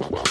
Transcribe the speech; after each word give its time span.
The 0.00 0.29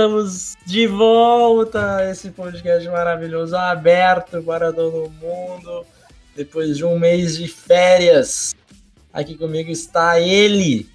Estamos 0.00 0.56
de 0.64 0.86
volta 0.86 2.10
esse 2.10 2.30
podcast 2.30 2.88
maravilhoso, 2.88 3.54
aberto 3.54 4.42
para 4.42 4.72
todo 4.72 5.12
mundo. 5.20 5.84
Depois 6.34 6.78
de 6.78 6.86
um 6.86 6.98
mês 6.98 7.36
de 7.36 7.46
férias, 7.46 8.54
aqui 9.12 9.36
comigo 9.36 9.70
está 9.70 10.18
ele, 10.18 10.88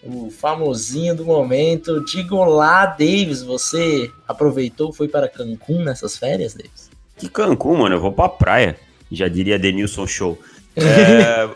o 0.00 0.30
famosinho 0.30 1.12
do 1.16 1.24
momento. 1.24 2.04
Diga 2.04 2.36
olá, 2.36 2.86
Davis. 2.86 3.42
Você 3.42 4.08
aproveitou, 4.28 4.92
foi 4.92 5.08
para 5.08 5.26
Cancún 5.26 5.82
nessas 5.82 6.16
férias, 6.16 6.54
Davis? 6.54 6.88
Que 7.16 7.28
Cancún, 7.28 7.78
mano? 7.78 7.96
Eu 7.96 8.00
vou 8.00 8.12
pra 8.12 8.28
praia. 8.28 8.78
Já 9.10 9.26
diria 9.26 9.58
Denilson 9.58 10.06
Show. 10.06 10.38
É, 10.76 11.50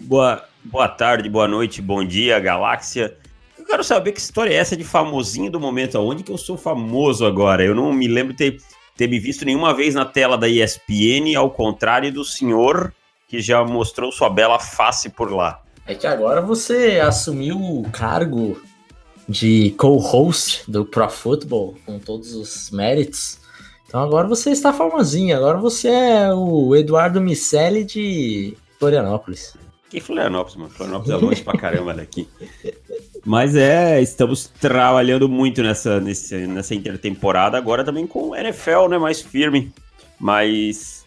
boa, 0.00 0.44
boa 0.62 0.88
tarde, 0.88 1.26
boa 1.30 1.48
noite, 1.48 1.80
bom 1.80 2.04
dia, 2.04 2.38
galáxia. 2.38 3.16
Eu 3.68 3.72
quero 3.72 3.84
saber 3.84 4.12
que 4.12 4.18
história 4.18 4.50
é 4.50 4.56
essa 4.56 4.74
de 4.74 4.82
famosinho 4.82 5.50
do 5.50 5.60
momento. 5.60 5.98
Aonde 5.98 6.22
que 6.22 6.32
eu 6.32 6.38
sou 6.38 6.56
famoso 6.56 7.26
agora? 7.26 7.62
Eu 7.62 7.74
não 7.74 7.92
me 7.92 8.08
lembro 8.08 8.32
ter, 8.32 8.56
ter 8.96 9.06
me 9.06 9.18
visto 9.18 9.44
nenhuma 9.44 9.74
vez 9.74 9.94
na 9.94 10.06
tela 10.06 10.38
da 10.38 10.48
ESPN, 10.48 11.36
ao 11.36 11.50
contrário 11.50 12.10
do 12.10 12.24
senhor 12.24 12.94
que 13.28 13.42
já 13.42 13.62
mostrou 13.62 14.10
sua 14.10 14.30
bela 14.30 14.58
face 14.58 15.10
por 15.10 15.30
lá. 15.30 15.60
É 15.86 15.94
que 15.94 16.06
agora 16.06 16.40
você 16.40 16.98
assumiu 16.98 17.58
o 17.60 17.86
cargo 17.90 18.58
de 19.28 19.72
co-host 19.72 20.62
do 20.66 20.86
Pro 20.86 21.10
Football 21.10 21.76
com 21.84 21.98
todos 21.98 22.34
os 22.34 22.70
méritos. 22.70 23.38
Então 23.86 24.02
agora 24.02 24.26
você 24.26 24.48
está 24.48 24.72
famosinho, 24.72 25.36
agora 25.36 25.58
você 25.58 25.88
é 25.88 26.32
o 26.32 26.74
Eduardo 26.74 27.20
Micelli 27.20 27.84
de 27.84 28.56
Florianópolis. 28.78 29.52
Que 29.90 30.00
Florianópolis, 30.00 30.56
mano? 30.56 30.70
Florianópolis 30.70 31.10
é 31.10 31.16
longe 31.26 31.42
pra 31.42 31.58
caramba 31.58 31.92
daqui. 31.92 32.26
Mas 33.28 33.54
é, 33.54 34.00
estamos 34.00 34.46
trabalhando 34.58 35.28
muito 35.28 35.62
nessa, 35.62 36.00
nessa, 36.00 36.34
nessa 36.46 36.74
intertemporada, 36.74 37.58
agora 37.58 37.84
também 37.84 38.06
com 38.06 38.30
o 38.30 38.34
NFL, 38.34 38.88
né? 38.88 38.96
Mais 38.96 39.20
firme. 39.20 39.70
Mas 40.18 41.04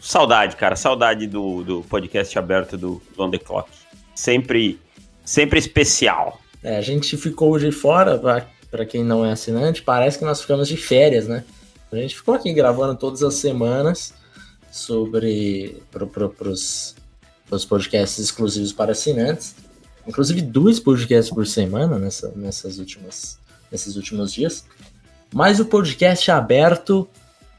saudade, 0.00 0.56
cara, 0.56 0.74
saudade 0.74 1.28
do, 1.28 1.62
do 1.62 1.82
podcast 1.82 2.36
aberto 2.36 2.76
do, 2.76 3.00
On 3.16 3.30
The 3.30 3.38
Clock. 3.38 3.70
Sempre, 4.16 4.80
sempre 5.24 5.60
especial. 5.60 6.40
É, 6.60 6.76
a 6.76 6.80
gente 6.80 7.16
ficou 7.16 7.56
de 7.56 7.70
fora, 7.70 8.18
para 8.68 8.84
quem 8.84 9.04
não 9.04 9.24
é 9.24 9.30
assinante, 9.30 9.80
parece 9.80 10.18
que 10.18 10.24
nós 10.24 10.40
ficamos 10.40 10.66
de 10.66 10.76
férias, 10.76 11.28
né? 11.28 11.44
A 11.92 11.96
gente 11.98 12.16
ficou 12.16 12.34
aqui 12.34 12.52
gravando 12.52 12.96
todas 12.96 13.22
as 13.22 13.34
semanas 13.34 14.12
sobre 14.72 15.80
pro, 15.92 16.08
pro, 16.08 16.30
pros, 16.30 16.96
pros 17.48 17.64
podcasts 17.64 18.18
exclusivos 18.18 18.72
para 18.72 18.90
assinantes. 18.90 19.69
Inclusive 20.06 20.42
dois 20.42 20.80
podcasts 20.80 21.32
por 21.32 21.46
semana 21.46 21.98
nessa, 21.98 22.32
nessas 22.34 22.78
últimas, 22.78 23.38
nesses 23.70 23.96
últimos 23.96 24.32
dias. 24.32 24.64
Mas 25.32 25.60
o 25.60 25.64
podcast 25.64 26.30
aberto 26.30 27.08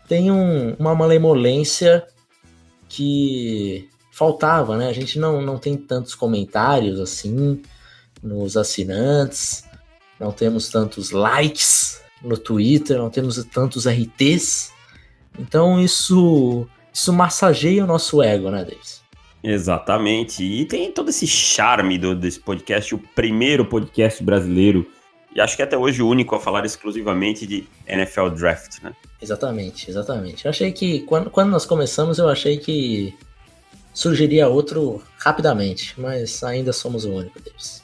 tem 0.08 0.32
um, 0.32 0.74
uma 0.74 0.94
malemolência 0.94 2.06
que 2.90 3.88
faltava, 4.12 4.78
né? 4.78 4.90
A 4.90 4.94
gente 4.94 5.18
não, 5.18 5.42
não 5.42 5.58
tem 5.58 5.78
tantos 5.78 6.14
comentários 6.14 7.00
assim 7.00 7.62
nos 8.22 8.58
assinantes, 8.58 9.64
não 10.20 10.32
temos 10.32 10.70
tantos 10.70 11.12
likes 11.12 12.02
no 12.22 12.38
Twitter, 12.38 12.98
não 12.98 13.10
temos 13.10 13.44
tantos 13.46 13.88
RTs. 13.88 14.72
Então 15.40 15.80
isso 15.80 16.68
isso 16.94 17.14
massageia 17.14 17.84
o 17.84 17.88
nosso 17.88 18.22
ego, 18.22 18.52
né, 18.52 18.66
Davis? 18.66 19.01
Exatamente. 19.44 20.44
E 20.44 20.66
tem 20.66 20.92
todo 20.92 21.10
esse 21.10 21.26
charme 21.26 21.98
do, 21.98 22.16
desse 22.16 22.40
podcast, 22.40 22.94
o 22.94 23.00
primeiro 23.00 23.66
podcast 23.66 24.24
brasileiro, 24.24 24.90
e 25.34 25.40
acho 25.40 25.56
que 25.56 25.64
até 25.64 25.78
hoje 25.78 26.02
o 26.02 26.08
único 26.08 26.36
a 26.36 26.40
falar 26.40 26.66
exclusivamente 26.66 27.48
de 27.48 27.66
NFL 27.88 28.30
Draft, 28.30 28.82
né? 28.84 28.94
Exatamente, 29.22 29.90
exatamente. 29.90 30.46
Eu 30.46 30.50
achei 30.50 30.72
que, 30.72 31.02
quando, 31.02 31.30
quando 31.30 31.50
nós 31.50 31.66
começamos, 31.66 32.18
eu 32.18 32.28
achei 32.28 32.58
que 32.58 33.16
surgiria 33.94 34.48
outro 34.48 35.02
rapidamente, 35.18 35.94
mas 35.98 36.44
ainda 36.44 36.74
somos 36.74 37.06
o 37.06 37.12
único 37.12 37.40
deles. 37.42 37.82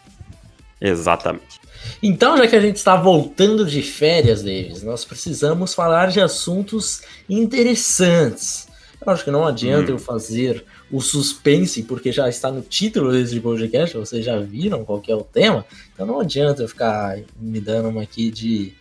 Exatamente. 0.80 1.60
Então, 2.04 2.38
já 2.38 2.48
que 2.48 2.56
a 2.56 2.60
gente 2.62 2.78
está 2.78 2.96
voltando 2.96 3.66
de 3.66 3.82
férias, 3.82 4.44
Davis, 4.44 4.84
nós 4.84 5.06
precisamos 5.06 5.74
falar 5.74 6.08
de 6.08 6.20
assuntos 6.20 7.02
interessantes. 7.30 8.68
Eu 9.00 9.12
acho 9.12 9.24
que 9.24 9.32
não 9.32 9.46
adianta 9.46 9.92
hum. 9.92 9.96
eu 9.96 10.00
fazer 10.00 10.66
o 10.92 11.02
suspense, 11.02 11.84
porque 11.84 12.12
já 12.12 12.30
está 12.30 12.50
no 12.50 12.62
título 12.62 13.12
desse 13.12 13.40
podcast, 13.40 13.98
vocês 13.98 14.24
já 14.24 14.38
viram 14.40 14.86
qual 14.86 15.02
é 15.08 15.16
o 15.16 15.22
tema, 15.22 15.66
então 15.94 16.06
não 16.06 16.20
adianta 16.20 16.62
eu 16.62 16.68
ficar 16.68 17.20
me 17.40 17.60
dando 17.60 17.90
uma 17.90 18.04
aqui 18.04 18.32
de, 18.32 18.74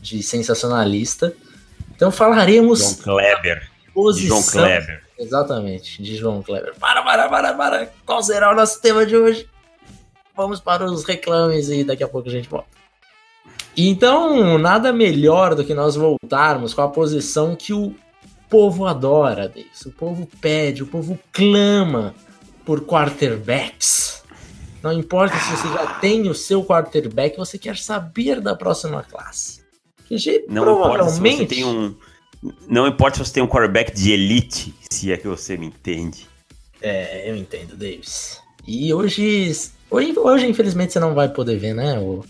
de 0.00 0.22
sensacionalista. 0.22 1.34
Então 1.94 2.10
falaremos. 2.10 2.80
João 2.80 2.94
Kleber. 2.96 3.70
Posição, 3.94 4.40
João 4.40 4.50
Kleber. 4.50 5.02
Exatamente, 5.18 6.02
de 6.02 6.16
João 6.16 6.42
Kleber. 6.42 6.74
Para, 6.78 7.02
para, 7.02 7.28
para, 7.28 7.54
para. 7.54 7.92
Qual 8.04 8.22
será 8.22 8.52
o 8.52 8.54
nosso 8.54 8.80
tema 8.80 9.04
de 9.04 9.16
hoje? 9.16 9.48
Vamos 10.36 10.60
para 10.60 10.84
os 10.84 11.04
reclames 11.04 11.68
e 11.68 11.82
daqui 11.82 12.04
a 12.04 12.08
pouco 12.08 12.28
a 12.28 12.32
gente 12.32 12.48
volta. 12.48 12.68
Então, 13.76 14.58
nada 14.58 14.92
melhor 14.92 15.54
do 15.54 15.64
que 15.64 15.74
nós 15.74 15.96
voltarmos 15.96 16.74
com 16.74 16.82
a 16.82 16.88
posição 16.88 17.56
que 17.56 17.72
o 17.72 17.94
povo 18.48 18.86
adora, 18.86 19.48
Davis. 19.48 19.82
O 19.86 19.90
povo 19.90 20.28
pede, 20.40 20.82
o 20.82 20.86
povo 20.86 21.18
clama 21.32 22.14
por 22.64 22.82
quarterbacks. 22.82 24.22
Não 24.82 24.92
importa 24.92 25.36
se 25.38 25.50
você 25.56 25.68
já 25.68 25.86
tem 25.94 26.28
o 26.28 26.34
seu 26.34 26.64
quarterback, 26.64 27.36
você 27.36 27.58
quer 27.58 27.76
saber 27.76 28.40
da 28.40 28.54
próxima 28.54 29.02
classe. 29.02 29.60
Que 30.06 30.16
não 30.48 30.62
provavelmente... 30.62 30.94
importa 30.94 31.10
se 31.10 31.20
você 31.20 31.46
tem 31.46 31.64
um. 31.64 31.94
Não 32.68 32.86
importa 32.86 33.16
se 33.16 33.24
você 33.24 33.34
tem 33.34 33.42
um 33.42 33.48
quarterback 33.48 33.92
de 33.92 34.12
elite, 34.12 34.74
se 34.90 35.12
é 35.12 35.16
que 35.16 35.26
você 35.26 35.56
me 35.56 35.66
entende. 35.66 36.28
É, 36.80 37.28
eu 37.28 37.36
entendo, 37.36 37.76
Davis. 37.76 38.40
E 38.66 38.94
hoje, 38.94 39.52
hoje, 39.90 40.18
hoje 40.18 40.46
infelizmente, 40.46 40.92
você 40.92 41.00
não 41.00 41.14
vai 41.14 41.28
poder 41.28 41.58
ver, 41.58 41.74
né? 41.74 41.98
O 41.98 42.24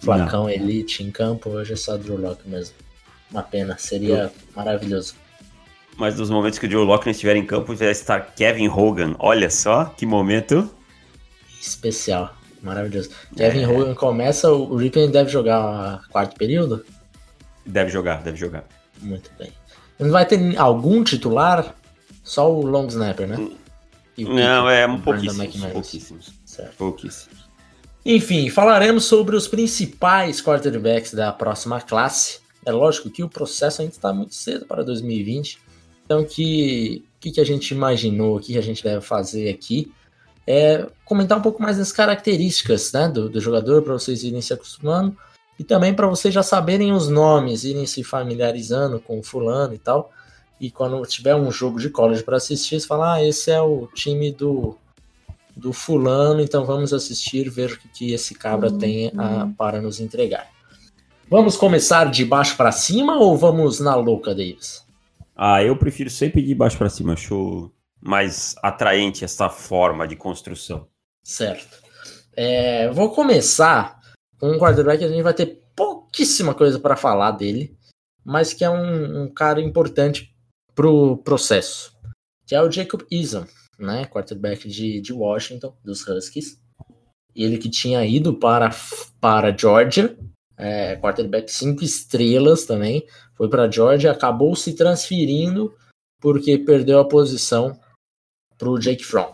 Flacão 0.00 0.44
não. 0.44 0.50
Elite 0.50 1.02
em 1.02 1.10
campo. 1.10 1.50
Hoje 1.50 1.74
é 1.74 1.76
só 1.76 1.96
Drew 1.96 2.16
Locke 2.16 2.48
mesmo. 2.48 2.74
Uma 3.30 3.42
pena, 3.42 3.76
seria 3.76 4.24
eu... 4.24 4.30
maravilhoso. 4.56 5.14
Mas 5.98 6.16
nos 6.16 6.30
momentos 6.30 6.60
que 6.60 6.66
o 6.66 6.68
Drew 6.68 6.84
Locke 6.84 7.06
não 7.06 7.10
estiver 7.10 7.34
em 7.34 7.44
campo, 7.44 7.74
vai 7.74 7.90
estar 7.90 8.20
Kevin 8.36 8.68
Hogan. 8.68 9.16
Olha 9.18 9.50
só 9.50 9.84
que 9.84 10.06
momento 10.06 10.70
especial. 11.60 12.34
Maravilhoso. 12.62 13.10
Kevin 13.36 13.62
é. 13.62 13.68
Hogan 13.68 13.94
começa, 13.94 14.50
o 14.50 14.76
Ripken 14.76 15.10
deve 15.10 15.28
jogar 15.28 16.02
quarto 16.08 16.36
período? 16.36 16.84
Deve 17.66 17.90
jogar, 17.90 18.22
deve 18.22 18.36
jogar. 18.36 18.64
Muito 19.00 19.30
bem. 19.36 19.52
Não 19.98 20.10
vai 20.10 20.24
ter 20.24 20.56
algum 20.56 21.02
titular? 21.02 21.74
Só 22.22 22.52
o 22.52 22.64
long 22.64 22.86
snapper, 22.86 23.26
né? 23.26 23.50
Não, 24.18 24.68
é 24.68 24.86
um 24.86 25.00
pouquíssimos. 25.00 25.56
Pouquíssimos. 25.72 26.32
Certo. 26.44 26.76
pouquíssimos. 26.76 27.38
Enfim, 28.04 28.50
falaremos 28.50 29.04
sobre 29.04 29.34
os 29.34 29.48
principais 29.48 30.40
quarterbacks 30.40 31.12
da 31.12 31.32
próxima 31.32 31.80
classe. 31.80 32.40
É 32.64 32.70
lógico 32.70 33.10
que 33.10 33.22
o 33.22 33.28
processo 33.28 33.82
ainda 33.82 33.94
está 33.94 34.12
muito 34.12 34.34
cedo 34.34 34.66
para 34.66 34.82
2020. 34.84 35.58
Então, 36.08 36.24
que 36.24 37.04
que, 37.20 37.32
que 37.32 37.40
a 37.40 37.44
gente 37.44 37.72
imaginou, 37.72 38.36
o 38.36 38.40
que 38.40 38.56
a 38.56 38.62
gente 38.62 38.82
deve 38.82 39.00
fazer 39.00 39.50
aqui 39.50 39.92
é 40.46 40.86
comentar 41.04 41.36
um 41.36 41.42
pouco 41.42 41.62
mais 41.62 41.76
das 41.76 41.92
características 41.92 42.92
né, 42.92 43.08
do, 43.08 43.28
do 43.28 43.40
jogador 43.40 43.82
para 43.82 43.92
vocês 43.92 44.22
irem 44.22 44.40
se 44.40 44.52
acostumando 44.52 45.16
e 45.58 45.64
também 45.64 45.92
para 45.92 46.06
vocês 46.06 46.32
já 46.32 46.42
saberem 46.42 46.92
os 46.92 47.08
nomes, 47.08 47.64
irem 47.64 47.84
se 47.84 48.02
familiarizando 48.02 49.00
com 49.00 49.18
o 49.18 49.22
fulano 49.22 49.74
e 49.74 49.78
tal. 49.78 50.10
E 50.60 50.70
quando 50.70 51.04
tiver 51.06 51.34
um 51.34 51.50
jogo 51.50 51.78
de 51.78 51.90
college 51.90 52.22
para 52.22 52.36
assistir, 52.36 52.80
você 52.80 52.86
fala: 52.86 53.14
ah, 53.14 53.24
esse 53.24 53.50
é 53.50 53.60
o 53.60 53.88
time 53.94 54.32
do, 54.32 54.76
do 55.56 55.72
fulano, 55.72 56.40
então 56.40 56.64
vamos 56.64 56.92
assistir, 56.92 57.50
ver 57.50 57.72
o 57.72 57.78
que 57.92 58.12
esse 58.12 58.34
cabra 58.34 58.72
tem 58.72 59.12
a, 59.16 59.44
uhum. 59.44 59.52
para 59.52 59.80
nos 59.80 60.00
entregar. 60.00 60.48
Vamos 61.28 61.56
começar 61.56 62.10
de 62.10 62.24
baixo 62.24 62.56
para 62.56 62.72
cima 62.72 63.18
ou 63.18 63.36
vamos 63.36 63.80
na 63.80 63.94
louca, 63.94 64.30
Davis? 64.34 64.87
Ah, 65.40 65.62
eu 65.62 65.76
prefiro 65.76 66.10
sempre 66.10 66.42
de 66.42 66.52
baixo 66.52 66.76
para 66.76 66.90
cima. 66.90 67.12
Acho 67.12 67.72
mais 68.00 68.56
atraente 68.60 69.24
essa 69.24 69.48
forma 69.48 70.06
de 70.06 70.16
construção. 70.16 70.88
Certo. 71.22 71.80
É, 72.36 72.90
vou 72.90 73.10
começar 73.10 74.00
um 74.42 74.58
quarterback 74.58 74.98
que 74.98 75.04
a 75.04 75.08
gente 75.08 75.22
vai 75.22 75.34
ter 75.34 75.62
pouquíssima 75.76 76.54
coisa 76.54 76.80
para 76.80 76.96
falar 76.96 77.32
dele, 77.32 77.76
mas 78.24 78.52
que 78.52 78.64
é 78.64 78.70
um, 78.70 79.22
um 79.22 79.32
cara 79.32 79.60
importante 79.60 80.34
pro 80.74 81.18
processo, 81.18 81.92
que 82.46 82.54
é 82.54 82.62
o 82.62 82.70
Jacob 82.70 83.02
Eason, 83.10 83.46
né, 83.78 84.06
quarterback 84.06 84.68
de, 84.68 85.00
de 85.00 85.12
Washington, 85.12 85.76
dos 85.84 86.06
Huskies. 86.06 86.60
Ele 87.34 87.58
que 87.58 87.68
tinha 87.68 88.04
ido 88.04 88.34
para, 88.34 88.70
para 89.20 89.56
Georgia, 89.56 90.16
é, 90.56 90.96
quarterback 90.96 91.50
cinco 91.50 91.84
estrelas 91.84 92.64
também, 92.64 93.04
foi 93.38 93.48
para 93.48 93.70
Georgia, 93.70 94.10
acabou 94.10 94.56
se 94.56 94.74
transferindo 94.74 95.74
porque 96.20 96.58
perdeu 96.58 96.98
a 96.98 97.08
posição 97.08 97.78
para 98.58 98.68
o 98.68 98.78
Jake 98.78 99.04
Fromm. 99.04 99.32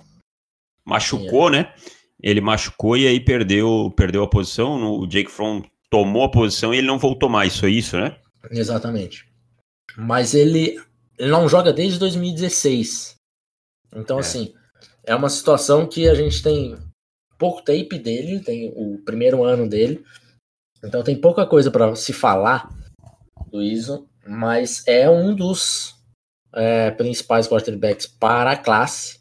Machucou, 0.84 1.48
né? 1.48 1.74
Ele 2.22 2.42
machucou 2.42 2.96
e 2.96 3.06
aí 3.06 3.18
perdeu, 3.18 3.90
perdeu 3.96 4.22
a 4.22 4.28
posição. 4.28 5.00
O 5.00 5.06
Jake 5.06 5.30
Fromm 5.30 5.62
tomou 5.90 6.24
a 6.24 6.30
posição 6.30 6.74
e 6.74 6.78
ele 6.78 6.86
não 6.86 6.98
voltou 6.98 7.30
mais. 7.30 7.58
Foi 7.58 7.72
isso, 7.72 7.96
né? 7.96 8.18
Exatamente. 8.50 9.26
Mas 9.96 10.34
ele, 10.34 10.78
ele 11.18 11.30
não 11.30 11.48
joga 11.48 11.72
desde 11.72 11.98
2016. 11.98 13.16
Então, 13.96 14.18
é. 14.18 14.20
assim, 14.20 14.54
é 15.04 15.14
uma 15.14 15.30
situação 15.30 15.86
que 15.86 16.06
a 16.06 16.14
gente 16.14 16.42
tem 16.42 16.76
pouco 17.38 17.62
tape 17.62 17.98
dele, 17.98 18.40
tem 18.40 18.72
o 18.76 18.98
primeiro 19.04 19.42
ano 19.42 19.68
dele. 19.68 20.04
Então 20.82 21.02
tem 21.02 21.18
pouca 21.18 21.46
coisa 21.46 21.70
para 21.70 21.94
se 21.96 22.12
falar 22.12 22.68
do 23.54 23.62
Iso, 23.62 24.08
mas 24.26 24.82
é 24.84 25.08
um 25.08 25.32
dos 25.32 25.94
é, 26.52 26.90
principais 26.90 27.46
quarterbacks 27.46 28.04
para 28.04 28.50
a 28.50 28.56
classe. 28.56 29.20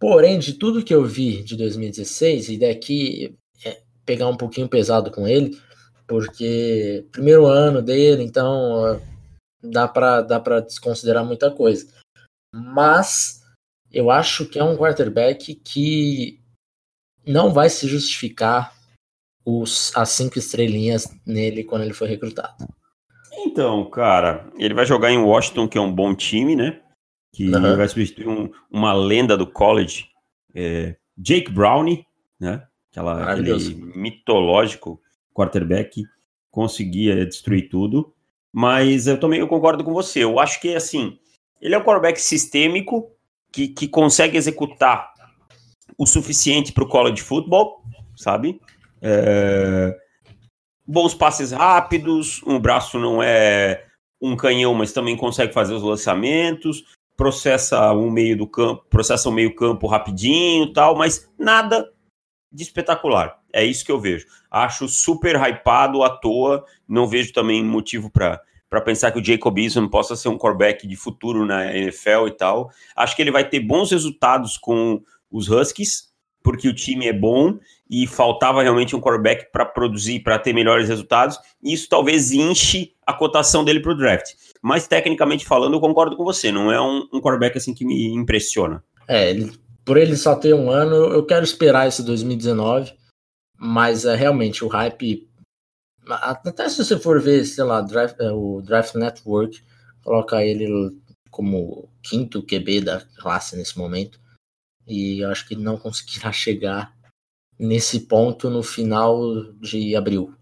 Porém, 0.00 0.38
de 0.38 0.54
tudo 0.54 0.82
que 0.82 0.94
eu 0.94 1.04
vi 1.04 1.42
de 1.42 1.54
2016, 1.54 2.48
e 2.48 2.58
daqui 2.58 3.36
é, 3.62 3.82
pegar 4.06 4.28
um 4.28 4.36
pouquinho 4.36 4.68
pesado 4.68 5.10
com 5.10 5.28
ele, 5.28 5.60
porque 6.06 7.06
primeiro 7.12 7.46
ano 7.46 7.82
dele, 7.82 8.22
então 8.22 8.98
dá 9.62 9.86
para 9.86 10.22
dá 10.22 10.40
para 10.40 10.60
desconsiderar 10.60 11.24
muita 11.24 11.50
coisa. 11.50 11.92
Mas 12.54 13.42
eu 13.92 14.10
acho 14.10 14.46
que 14.46 14.58
é 14.58 14.64
um 14.64 14.78
quarterback 14.78 15.54
que 15.56 16.40
não 17.26 17.52
vai 17.52 17.68
se 17.68 17.86
justificar 17.86 18.74
os, 19.44 19.94
as 19.94 20.08
cinco 20.10 20.38
estrelinhas 20.38 21.06
nele 21.26 21.64
quando 21.64 21.82
ele 21.82 21.92
foi 21.92 22.08
recrutado. 22.08 22.77
Então, 23.46 23.88
cara, 23.88 24.50
ele 24.56 24.74
vai 24.74 24.84
jogar 24.84 25.10
em 25.10 25.18
Washington, 25.18 25.68
que 25.68 25.78
é 25.78 25.80
um 25.80 25.92
bom 25.92 26.14
time, 26.14 26.56
né? 26.56 26.80
Que 27.32 27.48
uhum. 27.54 27.76
vai 27.76 27.88
substituir 27.88 28.28
um, 28.28 28.50
uma 28.70 28.92
lenda 28.92 29.36
do 29.36 29.46
college, 29.46 30.06
é, 30.54 30.96
Jake 31.16 31.50
Brownie, 31.50 32.04
né? 32.40 32.66
Aquela, 32.90 33.32
aquele 33.32 33.74
mitológico 33.94 35.00
quarterback, 35.32 36.02
conseguia 36.50 37.24
destruir 37.24 37.68
tudo. 37.68 38.12
Mas 38.52 39.06
eu 39.06 39.20
também 39.20 39.40
eu 39.40 39.46
concordo 39.46 39.84
com 39.84 39.92
você. 39.92 40.24
Eu 40.24 40.40
acho 40.40 40.60
que, 40.60 40.74
assim, 40.74 41.18
ele 41.60 41.74
é 41.74 41.78
um 41.78 41.84
quarterback 41.84 42.20
sistêmico 42.20 43.10
que, 43.52 43.68
que 43.68 43.86
consegue 43.86 44.36
executar 44.36 45.12
o 45.96 46.06
suficiente 46.06 46.72
para 46.72 46.84
o 46.84 46.88
college 46.88 47.22
football, 47.22 47.82
sabe? 48.16 48.60
É, 49.00 49.96
bons 50.88 51.14
passes 51.14 51.52
rápidos, 51.52 52.40
um 52.46 52.58
braço 52.58 52.98
não 52.98 53.22
é 53.22 53.84
um 54.20 54.34
canhão, 54.34 54.72
mas 54.72 54.90
também 54.90 55.16
consegue 55.16 55.52
fazer 55.52 55.74
os 55.74 55.82
lançamentos, 55.82 56.96
processa 57.14 57.92
um 57.92 58.10
meio 58.10 58.36
do 58.38 58.46
campo, 58.46 58.86
processa 58.88 59.28
o 59.28 59.32
um 59.32 59.34
meio 59.34 59.54
campo 59.54 59.86
rapidinho, 59.86 60.72
tal, 60.72 60.96
mas 60.96 61.28
nada 61.38 61.92
de 62.50 62.62
espetacular. 62.62 63.38
É 63.52 63.64
isso 63.64 63.84
que 63.84 63.92
eu 63.92 64.00
vejo. 64.00 64.26
Acho 64.50 64.88
super 64.88 65.36
hypado 65.36 66.02
à 66.02 66.10
toa, 66.10 66.64
não 66.88 67.06
vejo 67.06 67.32
também 67.34 67.62
motivo 67.62 68.10
para 68.10 68.40
para 68.70 68.82
pensar 68.82 69.10
que 69.10 69.18
o 69.18 69.24
Jacob 69.24 69.56
Eason 69.58 69.88
possa 69.88 70.14
ser 70.14 70.28
um 70.28 70.36
quarterback 70.36 70.86
de 70.86 70.94
futuro 70.94 71.46
na 71.46 71.74
NFL 71.74 72.26
e 72.26 72.32
tal. 72.32 72.70
Acho 72.94 73.16
que 73.16 73.22
ele 73.22 73.30
vai 73.30 73.48
ter 73.48 73.60
bons 73.60 73.90
resultados 73.90 74.58
com 74.58 75.02
os 75.30 75.48
Huskies, 75.48 76.08
porque 76.48 76.66
o 76.66 76.74
time 76.74 77.06
é 77.06 77.12
bom 77.12 77.58
e 77.90 78.06
faltava 78.06 78.62
realmente 78.62 78.96
um 78.96 79.00
quarterback 79.02 79.52
para 79.52 79.66
produzir, 79.66 80.20
para 80.20 80.38
ter 80.38 80.54
melhores 80.54 80.88
resultados. 80.88 81.38
Isso 81.62 81.86
talvez 81.90 82.32
enche 82.32 82.94
a 83.06 83.12
cotação 83.12 83.62
dele 83.62 83.80
para 83.80 83.92
o 83.92 83.94
draft. 83.94 84.32
Mas 84.62 84.88
tecnicamente 84.88 85.44
falando, 85.44 85.74
eu 85.74 85.80
concordo 85.80 86.16
com 86.16 86.24
você, 86.24 86.50
não 86.50 86.72
é 86.72 86.80
um, 86.80 87.06
um 87.12 87.20
quarterback 87.20 87.58
assim 87.58 87.74
que 87.74 87.84
me 87.84 88.14
impressiona. 88.14 88.82
É, 89.06 89.28
ele, 89.28 89.52
por 89.84 89.98
ele 89.98 90.16
só 90.16 90.34
ter 90.36 90.54
um 90.54 90.70
ano, 90.70 90.94
eu 90.94 91.26
quero 91.26 91.44
esperar 91.44 91.86
esse 91.86 92.02
2019, 92.02 92.94
mas 93.54 94.06
é 94.06 94.16
realmente 94.16 94.64
o 94.64 94.68
hype. 94.68 95.28
Até 96.08 96.66
se 96.70 96.82
você 96.82 96.98
for 96.98 97.20
ver, 97.20 97.44
sei 97.44 97.64
lá, 97.64 97.86
é, 98.20 98.30
o 98.30 98.62
Draft 98.62 98.94
Network, 98.94 99.62
coloca 100.02 100.42
ele 100.42 100.96
como 101.30 101.90
quinto 102.02 102.42
QB 102.42 102.80
da 102.80 103.02
classe 103.18 103.54
nesse 103.54 103.76
momento. 103.76 104.18
E 104.88 105.22
acho 105.24 105.46
que 105.46 105.54
não 105.54 105.76
conseguirá 105.76 106.32
chegar 106.32 106.96
nesse 107.58 108.00
ponto 108.00 108.48
no 108.48 108.62
final 108.62 109.52
de 109.60 109.94
abril. 109.94 110.34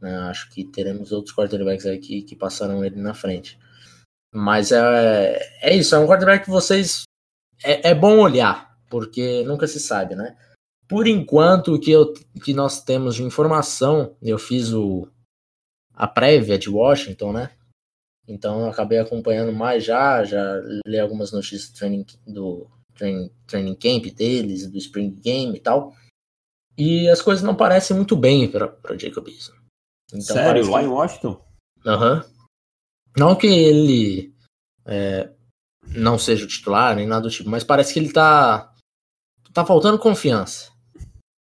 Né? 0.00 0.14
Acho 0.22 0.50
que 0.50 0.64
teremos 0.64 1.12
outros 1.12 1.34
quarterbacks 1.34 1.86
aí 1.86 1.98
que, 1.98 2.22
que 2.22 2.36
passaram 2.36 2.84
ele 2.84 2.96
na 2.96 3.14
frente. 3.14 3.58
Mas 4.32 4.70
é, 4.70 5.38
é 5.62 5.74
isso, 5.74 5.94
é 5.94 5.98
um 5.98 6.06
quarterback 6.06 6.44
que 6.44 6.50
vocês. 6.50 7.02
É, 7.62 7.90
é 7.90 7.94
bom 7.94 8.18
olhar, 8.18 8.78
porque 8.88 9.42
nunca 9.44 9.66
se 9.66 9.80
sabe, 9.80 10.14
né? 10.14 10.36
Por 10.88 11.06
enquanto, 11.06 11.74
o 11.74 11.80
que, 11.80 11.90
eu, 11.90 12.12
que 12.44 12.52
nós 12.52 12.82
temos 12.82 13.14
de 13.14 13.22
informação, 13.22 14.16
eu 14.20 14.38
fiz 14.38 14.72
o, 14.72 15.08
a 15.94 16.08
prévia 16.08 16.58
de 16.58 16.68
Washington, 16.68 17.32
né? 17.32 17.50
Então 18.26 18.60
eu 18.60 18.70
acabei 18.70 18.98
acompanhando 18.98 19.52
mais 19.52 19.84
já, 19.84 20.24
já 20.24 20.60
li 20.86 20.98
algumas 20.98 21.32
notícias 21.32 21.70
do 21.70 21.78
training, 21.78 22.06
do 22.26 22.70
training, 23.00 23.30
training 23.46 23.74
camp 23.74 24.14
deles, 24.14 24.70
do 24.70 24.76
Spring 24.76 25.10
Game 25.10 25.56
e 25.56 25.60
tal. 25.60 25.94
E 26.76 27.08
as 27.08 27.22
coisas 27.22 27.42
não 27.42 27.54
parecem 27.54 27.96
muito 27.96 28.14
bem 28.14 28.48
para 28.50 28.76
Jacob 28.96 29.26
Eason. 29.28 29.54
Então, 30.08 30.36
Sério? 30.36 30.70
Lá 30.70 30.80
que... 30.80 30.84
em 30.84 30.88
Washington? 30.88 31.44
Aham. 31.86 32.16
Uhum. 32.16 32.40
Não 33.16 33.34
que 33.34 33.46
ele 33.46 34.32
é, 34.86 35.30
não 35.88 36.16
seja 36.16 36.44
o 36.44 36.48
titular, 36.48 36.94
nem 36.94 37.06
nada 37.06 37.22
do 37.22 37.30
tipo, 37.30 37.50
mas 37.50 37.64
parece 37.64 37.92
que 37.92 37.98
ele 37.98 38.12
tá, 38.12 38.72
tá 39.52 39.66
faltando 39.66 39.98
confiança 39.98 40.70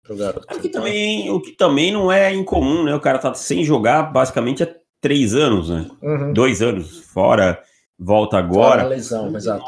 pro 0.02 0.16
garoto. 0.16 0.48
O 0.56 0.62
que, 0.62 0.70
também, 0.70 1.30
o 1.30 1.42
que 1.42 1.52
também 1.52 1.92
não 1.92 2.10
é 2.10 2.34
incomum, 2.34 2.86
né? 2.86 2.96
O 2.96 3.02
cara 3.02 3.20
tá 3.20 3.34
sem 3.34 3.66
jogar 3.66 4.04
basicamente 4.04 4.64
há 4.64 4.76
três 5.02 5.36
anos, 5.36 5.70
né? 5.70 5.90
Uhum. 6.02 6.32
Dois 6.32 6.62
anos 6.62 7.00
fora, 7.00 7.62
volta 8.00 8.38
agora. 8.38 8.84
Fora 8.84 8.88
lesão, 8.88 9.36
exato. 9.36 9.66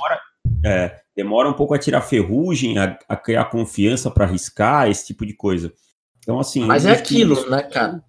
É, 0.66 1.02
demora 1.20 1.50
um 1.50 1.54
pouco 1.54 1.74
a 1.74 1.80
tirar 1.80 2.02
ferrugem, 2.02 2.78
a, 2.78 2.98
a 3.10 3.18
criar 3.18 3.44
confiança 3.46 4.10
para 4.10 4.24
arriscar, 4.24 4.90
esse 4.90 5.08
tipo 5.08 5.26
de 5.26 5.34
coisa. 5.34 5.74
Então, 6.20 6.40
assim. 6.40 6.64
Mas 6.64 6.86
é 6.86 6.92
aquilo, 6.92 7.34
isso... 7.34 7.50
né, 7.50 7.62
cara? 7.62 8.02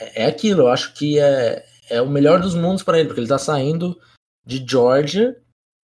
É, 0.00 0.22
é, 0.22 0.26
aquilo, 0.26 0.62
eu 0.62 0.68
acho 0.68 0.94
que 0.94 1.18
é, 1.18 1.62
é 1.90 2.00
o 2.00 2.08
melhor 2.08 2.40
dos 2.40 2.54
mundos 2.54 2.82
para 2.82 2.98
ele, 2.98 3.08
porque 3.08 3.20
ele 3.20 3.28
tá 3.28 3.36
saindo 3.36 4.00
de 4.46 4.64
Georgia, 4.66 5.36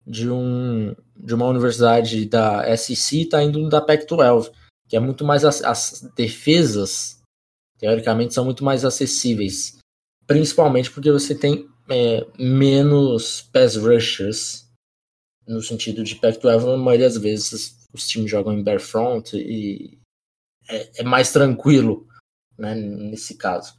de, 0.06 0.30
um, 0.30 0.96
de 1.18 1.36
uma 1.36 1.48
universidade 1.48 2.26
da 2.26 2.78
SEC, 2.78 3.28
tá 3.30 3.44
indo 3.44 3.68
da 3.68 3.82
Pac-12, 3.82 4.50
que 4.88 4.96
é 4.96 5.00
muito 5.02 5.26
mais. 5.26 5.44
As, 5.44 5.62
as 5.66 6.10
defesas, 6.16 7.20
teoricamente, 7.78 8.34
são 8.34 8.46
muito 8.46 8.64
mais 8.64 8.86
acessíveis. 8.86 9.80
Principalmente 10.26 10.92
porque 10.92 11.12
você 11.12 11.36
tem 11.36 11.68
é, 11.90 12.26
menos 12.40 13.42
pass 13.52 13.76
rushers 13.76 14.67
no 15.48 15.62
sentido 15.62 16.04
de 16.04 16.16
Pac-12, 16.16 16.66
na 16.66 16.78
maioria 16.78 17.08
das 17.08 17.18
vezes 17.18 17.78
os 17.94 18.08
times 18.08 18.30
jogam 18.30 18.54
em 18.54 18.64
bare 18.64 18.80
front 18.80 19.34
e 19.34 19.98
é, 20.70 21.02
é 21.02 21.04
mais 21.04 21.32
tranquilo, 21.32 22.08
né, 22.58 22.76
nesse 22.76 23.36
caso. 23.36 23.76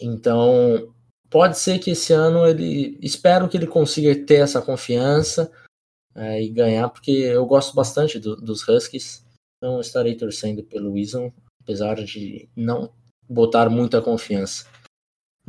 Então, 0.00 0.92
pode 1.30 1.58
ser 1.58 1.78
que 1.78 1.92
esse 1.92 2.12
ano 2.12 2.46
ele, 2.46 2.98
espero 3.00 3.48
que 3.48 3.56
ele 3.56 3.66
consiga 3.66 4.14
ter 4.24 4.36
essa 4.36 4.60
confiança 4.60 5.50
é, 6.14 6.42
e 6.42 6.48
ganhar, 6.48 6.88
porque 6.88 7.10
eu 7.10 7.46
gosto 7.46 7.74
bastante 7.74 8.18
do, 8.18 8.36
dos 8.36 8.66
Huskies, 8.68 9.24
então 9.56 9.80
estarei 9.80 10.16
torcendo 10.16 10.64
pelo 10.64 10.92
Wilson, 10.92 11.32
apesar 11.62 11.94
de 11.96 12.48
não 12.56 12.92
botar 13.28 13.70
muita 13.70 14.02
confiança. 14.02 14.66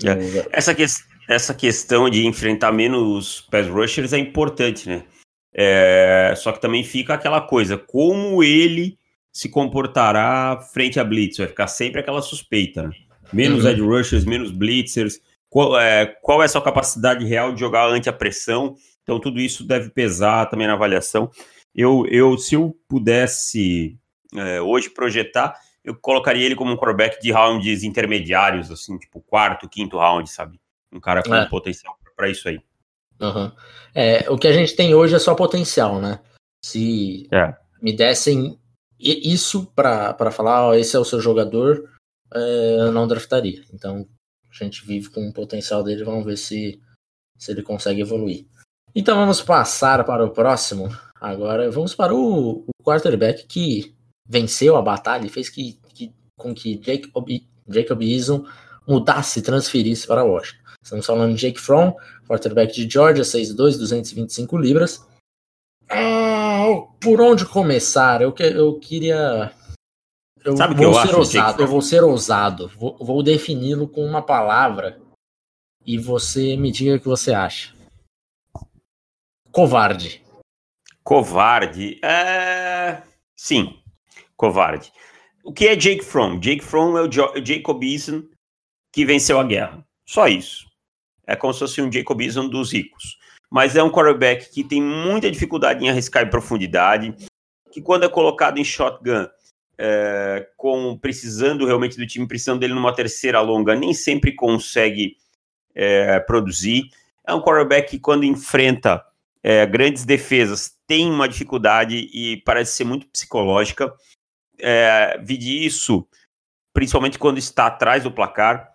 É. 0.03 0.57
Essa, 0.57 0.73
que, 0.75 0.85
essa 1.27 1.53
questão 1.53 2.09
de 2.09 2.25
enfrentar 2.25 2.71
menos 2.71 3.41
pass 3.41 3.67
rushers 3.67 4.13
é 4.13 4.17
importante, 4.17 4.87
né? 4.87 5.05
É, 5.53 6.33
só 6.37 6.51
que 6.51 6.61
também 6.61 6.83
fica 6.83 7.13
aquela 7.13 7.41
coisa, 7.41 7.77
como 7.77 8.43
ele 8.43 8.97
se 9.31 9.49
comportará 9.49 10.59
frente 10.73 10.99
a 10.99 11.03
blitz, 11.03 11.37
vai 11.37 11.47
ficar 11.47 11.67
sempre 11.67 12.01
aquela 12.01 12.21
suspeita, 12.21 12.83
né? 12.83 12.91
Menos 13.31 13.63
uhum. 13.63 13.69
edge 13.69 13.81
rushers, 13.81 14.25
menos 14.25 14.51
blitzers, 14.51 15.19
qual 15.49 15.79
é, 15.79 16.05
qual 16.05 16.41
é 16.41 16.45
a 16.45 16.49
sua 16.49 16.61
capacidade 16.61 17.25
real 17.25 17.53
de 17.53 17.59
jogar 17.59 17.87
ante 17.87 18.09
a 18.09 18.13
pressão, 18.13 18.75
então 19.03 19.19
tudo 19.19 19.39
isso 19.39 19.63
deve 19.63 19.89
pesar 19.89 20.47
também 20.47 20.67
na 20.67 20.73
avaliação. 20.73 21.29
Eu, 21.75 22.05
eu 22.07 22.37
se 22.37 22.55
eu 22.55 22.75
pudesse 22.87 23.97
é, 24.35 24.61
hoje 24.61 24.89
projetar, 24.89 25.55
eu 25.83 25.95
colocaria 25.95 26.45
ele 26.45 26.55
como 26.55 26.71
um 26.71 26.77
quarterback 26.77 27.21
de 27.21 27.31
rounds 27.31 27.83
intermediários, 27.83 28.71
assim, 28.71 28.97
tipo 28.97 29.21
quarto, 29.21 29.69
quinto 29.69 29.97
round, 29.97 30.29
sabe? 30.29 30.59
Um 30.91 30.99
cara 30.99 31.23
com 31.23 31.33
é. 31.33 31.47
potencial 31.47 31.97
para 32.15 32.29
isso 32.29 32.49
aí. 32.49 32.59
Uhum. 33.19 33.51
É, 33.93 34.29
o 34.29 34.37
que 34.37 34.47
a 34.47 34.53
gente 34.53 34.75
tem 34.75 34.93
hoje 34.93 35.15
é 35.15 35.19
só 35.19 35.35
potencial, 35.35 35.99
né? 35.99 36.19
Se 36.63 37.27
é. 37.31 37.55
me 37.81 37.95
dessem 37.95 38.59
isso 38.99 39.65
para 39.73 40.31
falar, 40.31 40.67
ó, 40.67 40.73
esse 40.73 40.95
é 40.95 40.99
o 40.99 41.05
seu 41.05 41.21
jogador, 41.21 41.89
é, 42.33 42.77
eu 42.79 42.91
não 42.91 43.07
draftaria. 43.07 43.63
Então 43.73 44.07
a 44.49 44.63
gente 44.63 44.85
vive 44.85 45.09
com 45.09 45.27
o 45.27 45.33
potencial 45.33 45.83
dele, 45.83 46.03
vamos 46.03 46.25
ver 46.25 46.37
se, 46.37 46.81
se 47.37 47.51
ele 47.51 47.61
consegue 47.61 48.01
evoluir. 48.01 48.45
Então 48.93 49.15
vamos 49.15 49.41
passar 49.41 50.03
para 50.03 50.25
o 50.25 50.31
próximo. 50.31 50.89
Agora 51.19 51.69
vamos 51.69 51.93
para 51.93 52.13
o, 52.13 52.65
o 52.67 52.83
quarterback 52.83 53.45
que 53.45 53.95
venceu 54.27 54.75
a 54.75 54.81
batalha 54.81 55.25
e 55.25 55.29
fez 55.29 55.49
que, 55.49 55.79
que, 55.93 56.13
com 56.37 56.53
que 56.53 56.81
Jacob, 56.83 57.27
Jacob 57.67 58.01
Eason 58.01 58.45
mudasse, 58.87 59.41
transferisse 59.41 60.07
para 60.07 60.23
Washington. 60.23 60.58
Estamos 60.83 61.05
falando 61.05 61.35
de 61.35 61.41
Jake 61.41 61.59
Fromm, 61.59 61.93
quarterback 62.27 62.73
de 62.73 62.91
Georgia, 62.91 63.23
6'2", 63.23 63.77
225 63.77 64.57
libras. 64.57 65.05
Ah, 65.89 66.65
por 67.01 67.19
onde 67.21 67.45
começar? 67.45 68.21
Eu, 68.21 68.31
que, 68.31 68.43
eu 68.43 68.79
queria. 68.79 69.51
Eu 70.43 70.55
Sabe 70.55 70.75
vou 70.75 70.83
que 70.83 70.85
eu 70.85 70.93
ser 70.93 71.09
acho, 71.09 71.17
ousado. 71.17 71.63
Eu 71.63 71.67
vou 71.67 71.81
ser 71.81 72.03
ousado. 72.03 72.67
Vou, 72.69 72.97
vou 72.97 73.23
defini-lo 73.23 73.87
com 73.87 74.05
uma 74.05 74.21
palavra 74.21 74.99
e 75.85 75.97
você 75.97 76.55
me 76.55 76.71
diga 76.71 76.95
o 76.95 76.99
que 76.99 77.07
você 77.07 77.33
acha. 77.33 77.73
Covarde. 79.51 80.23
Covarde. 81.03 81.99
É... 82.03 83.01
Sim, 83.35 83.81
covarde. 84.37 84.93
O 85.43 85.51
que 85.51 85.67
é 85.67 85.75
Jake 85.75 86.03
Fromm? 86.03 86.39
Jake 86.39 86.63
Fromm 86.63 86.97
é 86.97 87.01
o 87.01 87.11
jo 87.11 87.23
Jacob 87.43 87.83
Eason 87.83 88.23
que 88.93 89.05
venceu 89.05 89.39
a 89.39 89.43
guerra. 89.43 89.83
Só 90.07 90.27
isso. 90.27 90.68
É 91.29 91.35
como 91.35 91.53
se 91.53 91.59
fosse 91.59 91.81
um 91.81 91.91
Jacob 91.91 92.19
Eason 92.21 92.47
dos 92.47 92.73
ricos. 92.73 93.19
Mas 93.51 93.75
é 93.75 93.83
um 93.83 93.91
quarterback 93.91 94.49
que 94.51 94.63
tem 94.63 94.81
muita 94.81 95.29
dificuldade 95.29 95.83
em 95.83 95.89
arriscar 95.89 96.23
em 96.23 96.29
profundidade, 96.29 97.15
que 97.71 97.81
quando 97.81 98.03
é 98.05 98.09
colocado 98.09 98.57
em 98.57 98.63
shotgun, 98.63 99.27
é, 99.77 100.47
com 100.57 100.97
precisando 100.97 101.65
realmente 101.65 101.97
do 101.97 102.05
time, 102.07 102.27
precisando 102.27 102.59
dele 102.59 102.73
numa 102.73 102.93
terceira 102.93 103.39
longa, 103.41 103.75
nem 103.75 103.93
sempre 103.93 104.33
consegue 104.33 105.17
é, 105.75 106.19
produzir. 106.19 106.89
É 107.25 107.33
um 107.33 107.41
quarterback 107.41 107.91
que 107.91 107.99
quando 107.99 108.23
enfrenta 108.23 109.05
é, 109.43 109.65
grandes 109.67 110.03
defesas 110.03 110.75
tem 110.87 111.09
uma 111.11 111.29
dificuldade 111.29 112.09
e 112.11 112.37
parece 112.43 112.73
ser 112.73 112.85
muito 112.85 113.07
psicológica. 113.07 113.93
É, 114.59 115.19
vide 115.23 115.63
isso, 115.63 116.07
principalmente 116.73 117.19
quando 117.19 117.37
está 117.37 117.67
atrás 117.67 118.03
do 118.03 118.11
placar. 118.11 118.69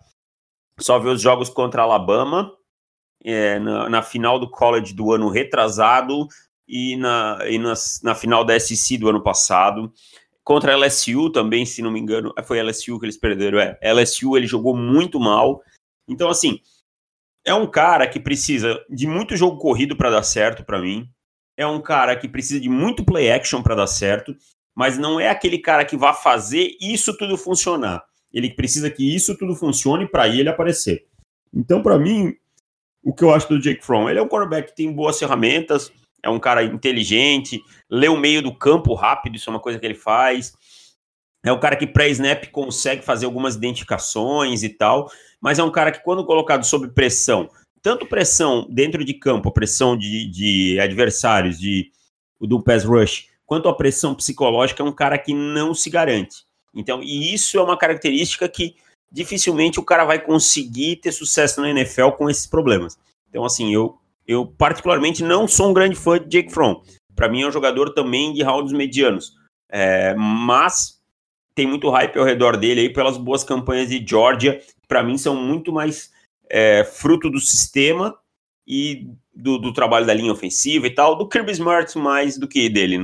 Só 0.79 0.99
vê 0.99 1.09
os 1.09 1.21
jogos 1.21 1.49
contra 1.49 1.83
Alabama, 1.83 2.51
é, 3.23 3.59
na, 3.59 3.89
na, 3.89 4.01
final 4.01 4.39
do 4.39 4.49
college 4.49 4.93
do 4.93 5.11
ano 5.11 5.29
retrasado 5.29 6.27
e, 6.67 6.95
na, 6.97 7.39
e 7.47 7.57
na, 7.57 7.73
na 8.03 8.13
final 8.13 8.43
da 8.43 8.59
SEC 8.59 8.99
do 8.99 9.09
ano 9.09 9.23
passado. 9.23 9.91
Contra 10.43 10.73
a 10.73 10.77
LSU 10.77 11.31
também, 11.31 11.65
se 11.65 11.81
não 11.81 11.89
me 11.91 11.99
engano, 11.99 12.33
foi 12.43 12.59
a 12.59 12.63
LSU 12.63 12.99
que 12.99 13.05
eles 13.05 13.17
perderam. 13.17 13.59
É, 13.59 13.79
LSU 13.93 14.37
ele 14.37 14.45
jogou 14.45 14.75
muito 14.75 15.19
mal. 15.19 15.61
Então, 16.07 16.29
assim, 16.29 16.59
é 17.43 17.53
um 17.53 17.65
cara 17.65 18.07
que 18.07 18.19
precisa 18.19 18.79
de 18.89 19.07
muito 19.07 19.35
jogo 19.35 19.57
corrido 19.57 19.95
para 19.95 20.09
dar 20.09 20.23
certo 20.23 20.63
para 20.63 20.79
mim. 20.79 21.09
É 21.57 21.65
um 21.65 21.81
cara 21.81 22.15
que 22.15 22.27
precisa 22.27 22.59
de 22.59 22.69
muito 22.69 23.05
play 23.05 23.31
action 23.31 23.63
para 23.63 23.75
dar 23.75 23.87
certo, 23.87 24.35
mas 24.75 24.97
não 24.97 25.19
é 25.19 25.29
aquele 25.29 25.57
cara 25.57 25.85
que 25.85 25.95
vai 25.95 26.13
fazer 26.13 26.75
isso 26.81 27.15
tudo 27.17 27.37
funcionar. 27.37 28.03
Ele 28.35 28.53
precisa 28.53 28.91
que 28.91 29.15
isso 29.15 29.37
tudo 29.37 29.55
funcione 29.55 30.05
para 30.05 30.27
ele 30.27 30.49
aparecer. 30.49 31.07
Então, 31.53 31.81
para 31.81 31.97
mim, 31.97 32.35
o 33.01 33.13
que 33.13 33.23
eu 33.23 33.33
acho 33.33 33.47
do 33.47 33.59
Jake 33.59 33.85
Fromm, 33.85 34.09
ele 34.09 34.19
é 34.19 34.21
um 34.21 34.27
quarterback 34.27 34.69
que 34.69 34.75
tem 34.75 34.91
boas 34.91 35.17
ferramentas, 35.17 35.89
é 36.21 36.29
um 36.29 36.39
cara 36.39 36.61
inteligente, 36.63 37.63
lê 37.89 38.09
o 38.09 38.17
meio 38.17 38.41
do 38.41 38.53
campo 38.53 38.93
rápido, 38.93 39.37
isso 39.37 39.49
é 39.49 39.53
uma 39.53 39.59
coisa 39.59 39.79
que 39.79 39.85
ele 39.85 39.95
faz. 39.95 40.53
É 41.45 41.51
um 41.51 41.59
cara 41.59 41.75
que 41.75 41.87
pré-snap 41.87 42.47
consegue 42.51 43.03
fazer 43.03 43.27
algumas 43.27 43.55
identificações 43.55 44.63
e 44.63 44.69
tal, 44.69 45.09
mas 45.39 45.59
é 45.59 45.63
um 45.63 45.71
cara 45.71 45.91
que, 45.91 46.03
quando 46.03 46.25
colocado 46.25 46.65
sob 46.65 46.89
pressão, 46.89 47.47
tanto 47.83 48.07
pressão 48.07 48.67
dentro 48.67 49.05
de 49.05 49.13
campo, 49.13 49.51
pressão 49.51 49.95
de, 49.95 50.27
de 50.29 50.79
adversários, 50.79 51.59
de, 51.59 51.91
do 52.41 52.61
pass 52.61 52.83
rush, 52.83 53.27
quanto 53.45 53.69
a 53.69 53.77
pressão 53.77 54.15
psicológica, 54.15 54.81
é 54.81 54.85
um 54.85 54.91
cara 54.91 55.19
que 55.19 55.33
não 55.35 55.73
se 55.75 55.89
garante. 55.91 56.43
Então, 56.75 57.01
e 57.01 57.33
isso 57.33 57.57
é 57.57 57.63
uma 57.63 57.77
característica 57.77 58.47
que 58.49 58.75
dificilmente 59.11 59.79
o 59.79 59.83
cara 59.83 60.03
vai 60.03 60.19
conseguir 60.19 60.97
ter 60.97 61.11
sucesso 61.11 61.61
na 61.61 61.69
NFL 61.69 62.09
com 62.17 62.29
esses 62.29 62.45
problemas. 62.45 62.97
Então, 63.29 63.45
assim, 63.45 63.73
eu, 63.73 63.97
eu 64.27 64.45
particularmente 64.45 65.23
não 65.23 65.47
sou 65.47 65.69
um 65.69 65.73
grande 65.73 65.95
fã 65.95 66.19
de 66.19 66.27
Jake 66.27 66.51
Fromm. 66.51 66.81
Para 67.15 67.29
mim 67.29 67.43
é 67.43 67.47
um 67.47 67.51
jogador 67.51 67.93
também 67.93 68.33
de 68.33 68.43
rounds 68.43 68.73
medianos. 68.73 69.33
É, 69.69 70.13
mas 70.15 71.01
tem 71.55 71.65
muito 71.65 71.89
hype 71.89 72.17
ao 72.19 72.25
redor 72.25 72.57
dele 72.57 72.81
aí 72.81 72.89
pelas 72.89 73.17
boas 73.17 73.43
campanhas 73.43 73.89
de 73.89 74.05
Georgia, 74.05 74.61
para 74.87 75.01
mim 75.01 75.17
são 75.17 75.35
muito 75.35 75.71
mais 75.71 76.11
é, 76.49 76.83
fruto 76.83 77.29
do 77.29 77.39
sistema 77.39 78.15
e 78.67 79.07
do, 79.33 79.57
do, 79.57 79.73
trabalho 79.73 80.05
da 80.05 80.13
linha 80.13 80.33
ofensiva 80.33 80.85
e 80.85 80.89
tal, 80.89 81.17
do 81.17 81.27
Kirby 81.27 81.51
Smart 81.53 81.97
mais 81.97 82.37
do 82.37 82.47
que 82.47 82.69
dele, 82.69 82.97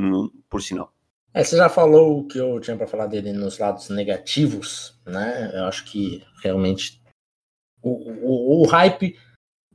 por 0.49 0.61
sinal. 0.61 0.93
É, 1.33 1.43
você 1.43 1.55
já 1.55 1.69
falou 1.69 2.19
o 2.19 2.27
que 2.27 2.37
eu 2.37 2.59
tinha 2.59 2.75
para 2.75 2.87
falar 2.87 3.07
dele 3.07 3.31
nos 3.31 3.57
lados 3.57 3.89
negativos, 3.89 4.99
né? 5.05 5.49
Eu 5.53 5.65
acho 5.65 5.85
que 5.85 6.23
realmente 6.43 7.01
o, 7.81 7.89
o, 7.89 8.61
o, 8.61 8.67
hype 8.67 9.17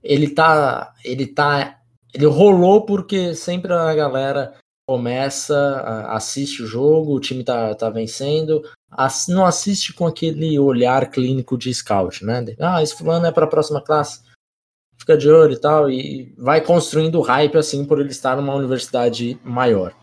ele 0.03 0.29
tá, 0.29 0.95
ele 1.05 1.27
tá, 1.27 1.81
ele 2.13 2.27
rolou 2.27 2.85
porque 2.85 3.35
sempre 3.35 3.73
a 3.73 3.95
galera 3.95 4.55
começa, 4.87 5.81
assiste 6.11 6.63
o 6.63 6.67
jogo, 6.67 7.15
o 7.15 7.21
time 7.21 7.43
tá, 7.43 7.75
tá 7.75 7.91
vencendo, 7.91 8.63
não 9.29 9.45
assiste 9.45 9.93
com 9.93 10.07
aquele 10.07 10.59
olhar 10.59 11.11
clínico 11.11 11.59
de 11.59 11.75
scout, 11.75 12.25
né? 12.25 12.45
Ah, 12.61 12.83
esse 12.83 12.95
fulano 12.95 13.27
é 13.27 13.33
para 13.33 13.47
a 13.47 13.49
próxima 13.49 13.83
classe, 13.83 14.23
fica 14.97 15.17
de 15.17 15.29
olho 15.29 15.55
e 15.55 15.61
tal, 15.61 15.91
e 15.91 16.35
vai 16.39 16.61
construindo 16.61 17.21
hype 17.21 17.57
assim 17.57 17.85
por 17.85 17.99
ele 17.99 18.11
estar 18.11 18.37
numa 18.37 18.55
universidade 18.55 19.41
maior. 19.43 19.97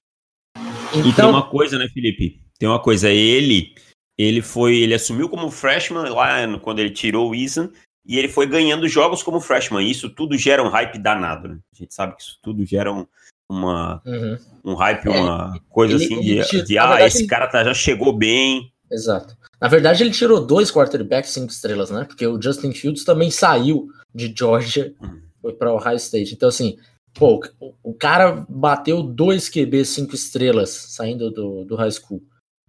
Então... 0.94 1.10
E 1.10 1.14
tem 1.14 1.26
uma 1.26 1.50
coisa, 1.50 1.78
né, 1.78 1.88
Felipe? 1.88 2.42
Tem 2.58 2.70
uma 2.70 2.80
coisa, 2.80 3.10
ele 3.10 3.74
ele 4.18 4.42
foi, 4.42 4.78
ele 4.78 4.94
assumiu 4.94 5.28
como 5.28 5.50
freshman 5.50 6.10
lá 6.10 6.60
quando 6.60 6.80
ele 6.80 6.92
tirou 6.92 7.32
o 7.32 7.36
Eason 7.36 7.70
e 8.06 8.18
ele 8.18 8.28
foi 8.28 8.46
ganhando 8.46 8.88
jogos 8.88 9.24
como 9.24 9.42
freshman. 9.42 9.90
Isso 9.90 10.10
tudo 10.10 10.38
gera 10.38 10.64
um 10.64 10.70
hype 10.70 11.00
danado, 11.00 11.48
né? 11.48 11.58
A 11.74 11.78
gente 11.78 11.94
sabe 11.94 12.16
que 12.16 12.22
isso 12.22 12.38
tudo 12.42 12.66
gera 12.66 12.92
um, 12.92 13.08
uma, 13.50 14.02
uhum. 14.06 14.38
um 14.64 14.74
hype, 14.76 15.08
uma 15.08 15.54
é, 15.56 15.60
coisa 15.70 15.96
ele, 15.96 16.06
assim 16.06 16.22
de, 16.22 16.32
ele, 16.32 16.64
de 16.64 16.78
ah, 16.78 16.88
verdade, 16.88 17.08
esse 17.08 17.28
cara 17.28 17.48
tá, 17.48 17.64
já 17.64 17.74
chegou 17.74 18.14
bem. 18.14 18.72
Exato. 18.92 19.36
Na 19.60 19.68
verdade, 19.68 20.04
ele 20.04 20.12
tirou 20.12 20.46
dois 20.46 20.72
quarterbacks 20.72 21.32
cinco 21.32 21.52
estrelas, 21.52 21.90
né? 21.90 22.04
Porque 22.04 22.28
o 22.28 22.40
Justin 22.40 22.74
Fields 22.74 23.04
também 23.04 23.32
saiu 23.32 23.88
de 24.14 24.34
Georgia, 24.38 24.94
uhum. 25.02 25.22
foi 25.42 25.54
para 25.54 25.74
Ohio 25.74 25.96
State. 25.96 26.34
Então, 26.34 26.50
assim, 26.50 26.78
pô, 27.13 27.41
o, 27.84 27.93
cara 27.93 28.46
bateu 28.50 29.03
dois 29.03 29.50
QB 29.50 29.86
cinco 29.86 30.15
estrelas 30.15 30.70
saindo 30.70 31.32
do, 31.32 31.63
do 31.63 31.75
high 31.75 31.91
school. 31.91 32.22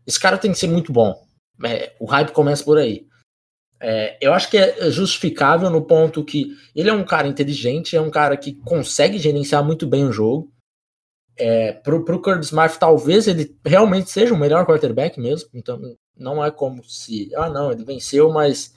Esse 0.07 0.21
cara 0.21 0.39
tem 0.39 0.53
que 0.53 0.59
ser 0.59 0.69
muito 0.69 0.93
bom. 0.93 1.15
É, 1.65 1.95
o 1.99 2.05
hype 2.05 2.33
começa 2.33 2.63
por 2.65 2.79
aí. 2.79 3.07
É, 3.81 4.17
eu 4.21 4.33
acho 4.33 4.51
que 4.51 4.57
é 4.57 4.91
justificável 4.91 5.69
no 5.69 5.85
ponto 5.85 6.25
que 6.25 6.57
ele 6.75 6.89
é 6.89 6.93
um 6.93 7.05
cara 7.05 7.29
inteligente, 7.29 7.97
é 7.97 8.01
um 8.01 8.11
cara 8.11 8.37
que 8.37 8.55
consegue 8.55 9.19
gerenciar 9.19 9.65
muito 9.65 9.87
bem 9.87 10.05
o 10.05 10.13
jogo. 10.13 10.53
É, 11.37 11.73
pro, 11.73 12.05
pro 12.05 12.23
Curtis 12.23 12.47
Smart, 12.47 12.79
talvez 12.79 13.27
ele 13.27 13.57
realmente 13.65 14.11
seja 14.11 14.33
o 14.33 14.39
melhor 14.39 14.65
quarterback 14.67 15.19
mesmo. 15.21 15.51
Então, 15.53 15.81
não 16.17 16.45
é 16.45 16.51
como 16.51 16.85
se, 16.85 17.35
ah, 17.35 17.51
não, 17.51 17.73
ele 17.73 17.85
venceu, 17.85 18.31
mas 18.31 18.73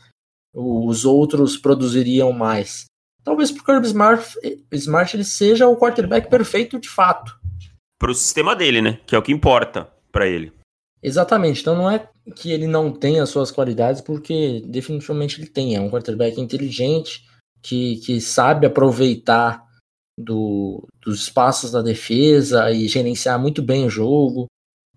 os 0.54 1.06
outros 1.06 1.56
produziriam 1.56 2.32
mais. 2.32 2.86
Talvez 3.28 3.52
pro 3.52 3.62
Curtis 3.62 3.90
Smart, 3.90 4.40
Smart 4.72 5.14
ele 5.14 5.26
seja 5.26 5.68
o 5.68 5.76
quarterback 5.76 6.30
perfeito 6.30 6.80
de 6.80 6.88
fato. 6.88 7.38
Pro 8.00 8.16
sistema 8.16 8.56
dele, 8.56 8.82
né? 8.82 9.02
Que 9.06 9.16
é 9.16 9.18
o 9.18 9.22
que 9.22 9.34
importa 9.34 9.92
para 10.14 10.26
ele. 10.26 10.54
Exatamente. 11.04 11.60
Então 11.60 11.76
não 11.76 11.92
é 11.92 12.08
que 12.34 12.54
ele 12.54 12.66
não 12.66 12.90
tenha 12.90 13.26
suas 13.26 13.52
qualidades, 13.52 14.00
porque 14.00 14.64
definitivamente 14.66 15.42
ele 15.42 15.50
tem. 15.50 15.76
É 15.76 15.82
um 15.82 15.90
quarterback 15.90 16.40
inteligente 16.40 17.26
que, 17.62 17.98
que 17.98 18.22
sabe 18.22 18.66
aproveitar 18.66 19.62
do, 20.18 20.88
dos 21.02 21.24
espaços 21.24 21.72
da 21.72 21.82
defesa 21.82 22.72
e 22.72 22.88
gerenciar 22.88 23.38
muito 23.38 23.62
bem 23.62 23.86
o 23.86 23.90
jogo. 23.90 24.46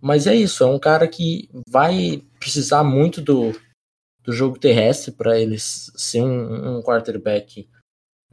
Mas 0.01 0.29
é 0.29 0.37
isso, 0.37 0.63
é 0.63 0.69
um 0.69 0.79
cara 0.79 1.09
que 1.09 1.51
vai 1.69 2.23
precisar 2.39 2.85
muito 2.85 3.21
do, 3.21 3.51
do 4.23 4.33
jogo 4.33 4.57
terrestre 4.57 5.11
para 5.11 5.37
ele 5.37 5.57
ser 5.59 6.23
um, 6.23 6.79
um 6.79 6.81
quarterback 6.81 7.69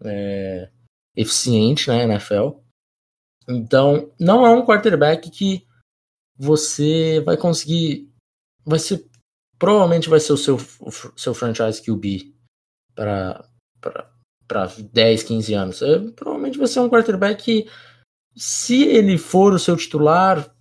é, 0.04 0.70
eficiente 1.16 1.88
na 1.88 2.04
NFL. 2.04 2.60
Então, 3.48 4.12
não 4.20 4.46
é 4.46 4.50
um 4.50 4.66
quarterback 4.66 5.30
que 5.30 5.66
você 6.38 7.22
vai 7.22 7.38
conseguir. 7.38 8.12
Vai 8.66 8.80
ser 8.80 9.08
provavelmente 9.58 10.10
vai 10.10 10.20
ser 10.20 10.34
o 10.34 10.38
seu, 10.38 10.56
o 10.80 10.92
seu 11.18 11.34
franchise 11.34 11.82
QB 11.82 12.34
para 12.96 13.44
10, 14.94 15.24
15 15.24 15.54
anos. 15.54 15.82
É, 15.82 16.00
provavelmente 16.12 16.58
vai 16.58 16.68
ser 16.68 16.80
um 16.80 16.90
quarterback 16.90 17.44
que, 17.44 17.70
se 18.36 18.84
ele 18.84 19.18
for 19.18 19.54
o 19.54 19.60
seu 19.60 19.76
titular, 19.76 20.54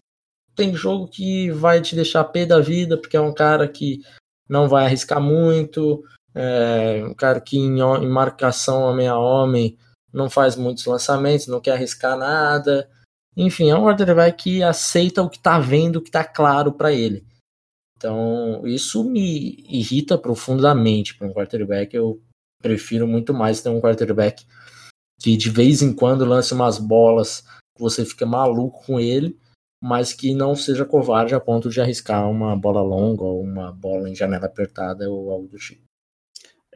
tem 0.54 0.74
jogo 0.74 1.08
que 1.08 1.50
vai 1.50 1.80
te 1.80 1.94
deixar 1.94 2.24
pé 2.24 2.46
da 2.46 2.58
vida, 2.60 2.96
porque 2.96 3.16
é 3.16 3.20
um 3.20 3.34
cara 3.34 3.68
que 3.68 4.00
não 4.48 4.68
vai 4.68 4.86
arriscar 4.86 5.20
muito, 5.20 6.02
é 6.38 7.02
um 7.02 7.14
cara 7.14 7.40
que 7.40 7.56
em, 7.56 7.80
em 7.80 8.08
marcação 8.08 8.82
homem 8.82 9.08
a 9.08 9.18
homem 9.18 9.78
não 10.12 10.28
faz 10.28 10.54
muitos 10.54 10.84
lançamentos, 10.84 11.46
não 11.46 11.60
quer 11.60 11.72
arriscar 11.72 12.16
nada. 12.16 12.88
Enfim, 13.34 13.70
é 13.70 13.74
um 13.74 13.84
quarterback 13.84 14.42
que 14.42 14.62
aceita 14.62 15.22
o 15.22 15.30
que 15.30 15.38
está 15.38 15.58
vendo, 15.58 15.96
o 15.96 16.02
que 16.02 16.08
está 16.08 16.24
claro 16.24 16.72
para 16.72 16.92
ele. 16.92 17.26
Então, 17.96 18.66
isso 18.66 19.02
me 19.02 19.64
irrita 19.66 20.18
profundamente 20.18 21.16
para 21.16 21.26
um 21.26 21.32
quarterback. 21.32 21.94
Eu 21.94 22.20
prefiro 22.62 23.06
muito 23.06 23.32
mais 23.32 23.62
ter 23.62 23.70
um 23.70 23.80
quarterback 23.80 24.44
que 25.18 25.36
de 25.36 25.48
vez 25.48 25.80
em 25.80 25.94
quando 25.94 26.26
lance 26.26 26.52
umas 26.52 26.78
bolas 26.78 27.40
que 27.74 27.80
você 27.80 28.04
fica 28.04 28.26
maluco 28.26 28.84
com 28.84 29.00
ele, 29.00 29.38
mas 29.82 30.12
que 30.12 30.34
não 30.34 30.54
seja 30.54 30.84
covarde 30.84 31.34
a 31.34 31.40
ponto 31.40 31.70
de 31.70 31.80
arriscar 31.80 32.28
uma 32.30 32.54
bola 32.54 32.82
longa 32.82 33.24
ou 33.24 33.42
uma 33.42 33.72
bola 33.72 34.08
em 34.10 34.14
janela 34.14 34.46
apertada 34.46 35.10
ou 35.10 35.30
algo 35.30 35.48
do 35.48 35.56
tipo. 35.56 35.85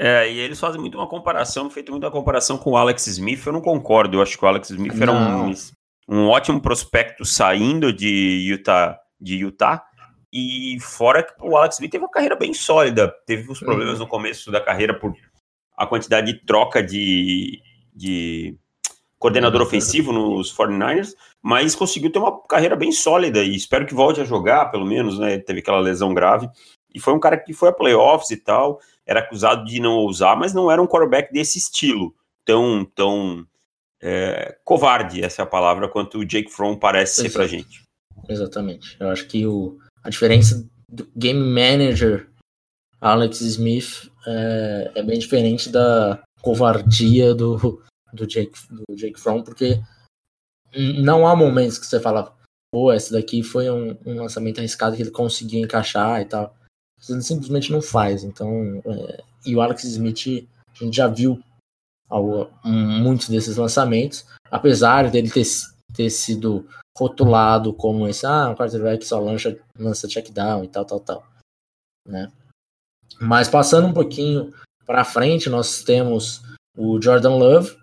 É, 0.02 0.32
e 0.32 0.38
eles 0.38 0.58
fazem 0.58 0.80
muito 0.80 0.96
uma 0.96 1.06
comparação, 1.06 1.68
feito 1.68 1.92
muita 1.92 2.10
comparação 2.10 2.56
com 2.56 2.70
o 2.70 2.76
Alex 2.78 3.06
Smith. 3.06 3.44
Eu 3.44 3.52
não 3.52 3.60
concordo. 3.60 4.16
Eu 4.16 4.22
acho 4.22 4.38
que 4.38 4.42
o 4.42 4.48
Alex 4.48 4.70
Smith 4.70 4.94
não. 4.94 5.02
era 5.02 5.12
um, 5.12 5.54
um 6.08 6.26
ótimo 6.26 6.58
prospecto 6.58 7.22
saindo 7.22 7.92
de 7.92 8.48
Utah, 8.48 8.98
de 9.20 9.36
Utah. 9.36 9.84
E 10.32 10.78
fora 10.80 11.22
que 11.22 11.34
o 11.42 11.54
Alex 11.54 11.74
Smith 11.74 11.90
teve 11.90 12.02
uma 12.02 12.10
carreira 12.10 12.34
bem 12.34 12.54
sólida. 12.54 13.14
Teve 13.26 13.52
os 13.52 13.58
problemas 13.60 13.96
uhum. 13.96 14.06
no 14.06 14.06
começo 14.06 14.50
da 14.50 14.58
carreira 14.58 14.98
por 14.98 15.12
a 15.76 15.86
quantidade 15.86 16.32
de 16.32 16.46
troca 16.46 16.82
de, 16.82 17.60
de 17.94 18.56
coordenador 19.18 19.60
ofensivo 19.60 20.12
nos 20.12 20.50
49ers, 20.56 21.14
mas 21.42 21.74
conseguiu 21.74 22.10
ter 22.10 22.18
uma 22.18 22.42
carreira 22.46 22.74
bem 22.74 22.90
sólida 22.90 23.42
e 23.42 23.54
espero 23.54 23.84
que 23.84 23.94
volte 23.94 24.22
a 24.22 24.24
jogar, 24.24 24.70
pelo 24.70 24.86
menos, 24.86 25.18
né? 25.18 25.38
Teve 25.38 25.60
aquela 25.60 25.78
lesão 25.78 26.14
grave. 26.14 26.48
E 26.94 26.98
foi 26.98 27.12
um 27.12 27.20
cara 27.20 27.36
que 27.36 27.52
foi 27.52 27.68
a 27.68 27.72
playoffs 27.72 28.30
e 28.30 28.36
tal, 28.38 28.80
era 29.10 29.18
acusado 29.18 29.64
de 29.64 29.80
não 29.80 29.94
ousar, 29.94 30.38
mas 30.38 30.54
não 30.54 30.70
era 30.70 30.80
um 30.80 30.86
quarterback 30.86 31.32
desse 31.32 31.58
estilo, 31.58 32.14
tão, 32.44 32.84
tão 32.84 33.44
é, 34.00 34.56
covarde, 34.64 35.20
essa 35.20 35.42
é 35.42 35.44
a 35.44 35.46
palavra, 35.46 35.88
quanto 35.88 36.18
o 36.18 36.24
Jake 36.24 36.48
Fromm 36.48 36.76
parece 36.76 37.22
Exato. 37.22 37.28
ser 37.28 37.36
pra 37.36 37.46
gente. 37.48 37.82
Exatamente. 38.28 38.96
Eu 39.00 39.08
acho 39.08 39.26
que 39.26 39.44
o, 39.44 39.78
a 40.04 40.10
diferença 40.10 40.64
do 40.88 41.10
game 41.16 41.40
manager 41.40 42.30
Alex 43.00 43.40
Smith 43.40 44.12
é, 44.24 44.92
é 44.94 45.02
bem 45.02 45.18
diferente 45.18 45.70
da 45.70 46.22
covardia 46.40 47.34
do, 47.34 47.82
do 48.12 48.26
Jake, 48.28 48.52
do 48.70 48.94
Jake 48.94 49.18
Fromm, 49.18 49.42
porque 49.42 49.80
não 51.02 51.26
há 51.26 51.34
momentos 51.34 51.78
que 51.78 51.86
você 51.86 51.98
fala, 51.98 52.32
pô, 52.72 52.92
esse 52.92 53.10
daqui 53.10 53.42
foi 53.42 53.68
um, 53.68 53.98
um 54.06 54.14
lançamento 54.14 54.58
arriscado 54.58 54.94
que 54.94 55.02
ele 55.02 55.10
conseguiu 55.10 55.64
encaixar 55.64 56.20
e 56.20 56.26
tal. 56.26 56.54
Você 57.00 57.20
simplesmente 57.22 57.72
não 57.72 57.80
faz. 57.80 58.22
Então, 58.22 58.82
é, 58.84 59.22
e 59.46 59.56
o 59.56 59.60
Alex 59.60 59.84
Smith, 59.84 60.46
a 60.78 60.84
gente 60.84 60.96
já 60.96 61.08
viu 61.08 61.42
muitos 62.64 63.28
desses 63.28 63.56
lançamentos, 63.56 64.26
apesar 64.50 65.10
dele 65.10 65.30
ter, 65.30 65.46
ter 65.94 66.10
sido 66.10 66.66
rotulado 66.98 67.72
como 67.72 68.06
esse, 68.08 68.26
ah, 68.26 68.50
um 68.50 68.54
quarterback 68.54 69.04
só 69.06 69.20
lança, 69.20 69.56
lança 69.78 70.08
check 70.08 70.30
down 70.30 70.64
e 70.64 70.68
tal, 70.68 70.84
tal, 70.84 71.00
tal, 71.00 71.26
né? 72.06 72.30
Mas 73.20 73.48
passando 73.48 73.86
um 73.86 73.92
pouquinho 73.92 74.52
para 74.84 75.04
frente, 75.04 75.48
nós 75.48 75.82
temos 75.82 76.42
o 76.76 77.00
Jordan 77.00 77.36
Love, 77.36 77.76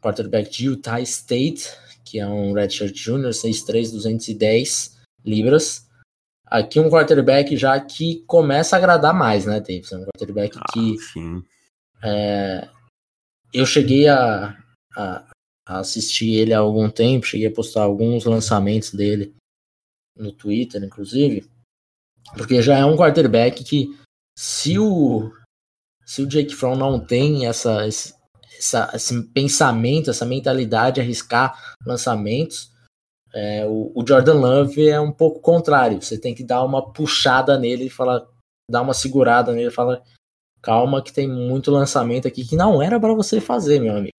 quarterback 0.00 0.50
de 0.50 0.66
Utah 0.66 1.00
State, 1.00 1.70
que 2.04 2.18
é 2.18 2.26
um 2.26 2.52
redshirt 2.52 2.94
junior, 2.94 3.32
6'3", 3.32 3.90
210 3.90 4.96
libras. 5.24 5.85
Aqui 6.46 6.78
um 6.78 6.88
quarterback 6.88 7.56
já 7.56 7.80
que 7.80 8.22
começa 8.26 8.76
a 8.76 8.78
agradar 8.78 9.12
mais, 9.12 9.44
né, 9.46 9.58
Davidson? 9.58 9.96
Um 9.96 10.04
quarterback 10.04 10.56
ah, 10.56 10.64
que 10.72 10.96
é, 12.04 12.68
eu 13.52 13.66
cheguei 13.66 14.06
a, 14.06 14.56
a, 14.96 15.24
a, 15.66 15.78
assistir 15.78 16.34
ele 16.34 16.54
há 16.54 16.58
algum 16.58 16.88
tempo, 16.88 17.26
cheguei 17.26 17.48
a 17.48 17.52
postar 17.52 17.82
alguns 17.82 18.24
lançamentos 18.24 18.92
dele 18.92 19.34
no 20.16 20.30
Twitter, 20.30 20.82
inclusive, 20.82 21.48
porque 22.36 22.62
já 22.62 22.78
é 22.78 22.84
um 22.84 22.96
quarterback 22.96 23.64
que 23.64 23.88
se 24.38 24.78
o 24.78 25.32
se 26.06 26.22
o 26.22 26.26
Jake 26.26 26.54
Fromm 26.54 26.76
não 26.76 27.00
tem 27.00 27.46
essa, 27.46 27.84
esse, 27.88 28.14
essa, 28.56 28.90
esse 28.94 29.22
pensamento, 29.30 30.08
essa 30.08 30.24
mentalidade 30.24 30.96
de 30.96 31.00
arriscar 31.00 31.74
lançamentos, 31.84 32.70
é, 33.36 33.66
o, 33.66 33.92
o, 33.94 34.02
Jordan 34.06 34.40
Love 34.40 34.88
é 34.88 34.98
um 34.98 35.12
pouco 35.12 35.40
contrário. 35.40 36.00
Você 36.00 36.18
tem 36.18 36.34
que 36.34 36.42
dar 36.42 36.64
uma 36.64 36.90
puxada 36.90 37.58
nele 37.58 37.84
e 37.84 37.90
falar, 37.90 38.22
dar 38.70 38.80
uma 38.80 38.94
segurada 38.94 39.52
nele 39.52 39.68
e 39.68 39.70
falar, 39.70 40.00
calma 40.62 41.02
que 41.02 41.12
tem 41.12 41.28
muito 41.28 41.70
lançamento 41.70 42.26
aqui 42.26 42.46
que 42.46 42.56
não 42.56 42.80
era 42.80 42.98
para 42.98 43.12
você 43.12 43.38
fazer, 43.38 43.78
meu 43.78 43.94
amigo. 43.94 44.14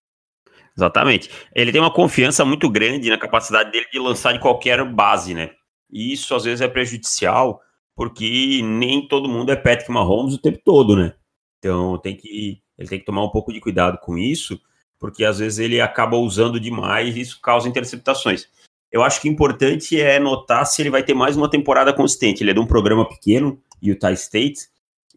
Exatamente. 0.76 1.28
Ele 1.52 1.72
tem 1.72 1.80
uma 1.80 1.92
confiança 1.92 2.44
muito 2.44 2.70
grande 2.70 3.10
na 3.10 3.18
capacidade 3.18 3.72
dele 3.72 3.86
de 3.92 3.98
lançar 3.98 4.32
de 4.32 4.38
qualquer 4.38 4.84
base, 4.84 5.34
né? 5.34 5.50
E 5.90 6.12
isso 6.12 6.32
às 6.36 6.44
vezes 6.44 6.60
é 6.60 6.68
prejudicial 6.68 7.60
porque 7.96 8.62
nem 8.62 9.08
todo 9.08 9.28
mundo 9.28 9.50
é 9.50 9.56
Patrick 9.56 9.90
Mahomes 9.90 10.34
o 10.34 10.38
tempo 10.38 10.60
todo, 10.64 10.94
né? 10.94 11.14
Então 11.58 11.98
tem 11.98 12.16
que 12.16 12.62
ele 12.78 12.88
tem 12.88 13.00
que 13.00 13.04
tomar 13.04 13.24
um 13.24 13.30
pouco 13.30 13.52
de 13.52 13.58
cuidado 13.58 13.98
com 13.98 14.16
isso, 14.16 14.60
porque 14.96 15.24
às 15.24 15.40
vezes 15.40 15.58
ele 15.58 15.80
acaba 15.80 16.16
usando 16.16 16.60
demais 16.60 17.16
e 17.16 17.20
isso 17.20 17.40
causa 17.40 17.68
interceptações. 17.68 18.48
Eu 18.90 19.02
acho 19.02 19.20
que 19.20 19.28
importante 19.28 20.00
é 20.00 20.18
notar 20.18 20.66
se 20.66 20.80
ele 20.80 20.90
vai 20.90 21.02
ter 21.02 21.14
mais 21.14 21.36
uma 21.36 21.50
temporada 21.50 21.92
consistente. 21.92 22.42
Ele 22.42 22.50
é 22.50 22.54
de 22.54 22.60
um 22.60 22.66
programa 22.66 23.06
pequeno, 23.08 23.60
Utah 23.82 24.12
State, 24.12 24.68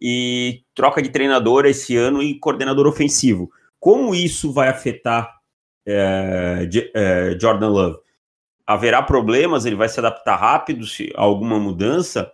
e 0.01 0.63
troca 0.75 1.01
de 1.01 1.09
treinador 1.09 1.65
esse 1.65 1.95
ano 1.95 2.21
e 2.21 2.37
coordenador 2.37 2.87
ofensivo. 2.87 3.49
Como 3.79 4.13
isso 4.13 4.51
vai 4.51 4.67
afetar 4.67 5.39
é, 5.85 6.67
é, 6.93 7.37
Jordan 7.39 7.69
Love? 7.69 7.99
Haverá 8.67 9.01
problemas? 9.01 9.65
Ele 9.65 9.75
vai 9.75 9.89
se 9.89 9.99
adaptar 9.99 10.35
rápido 10.35 10.85
se 10.85 11.11
alguma 11.15 11.59
mudança? 11.59 12.31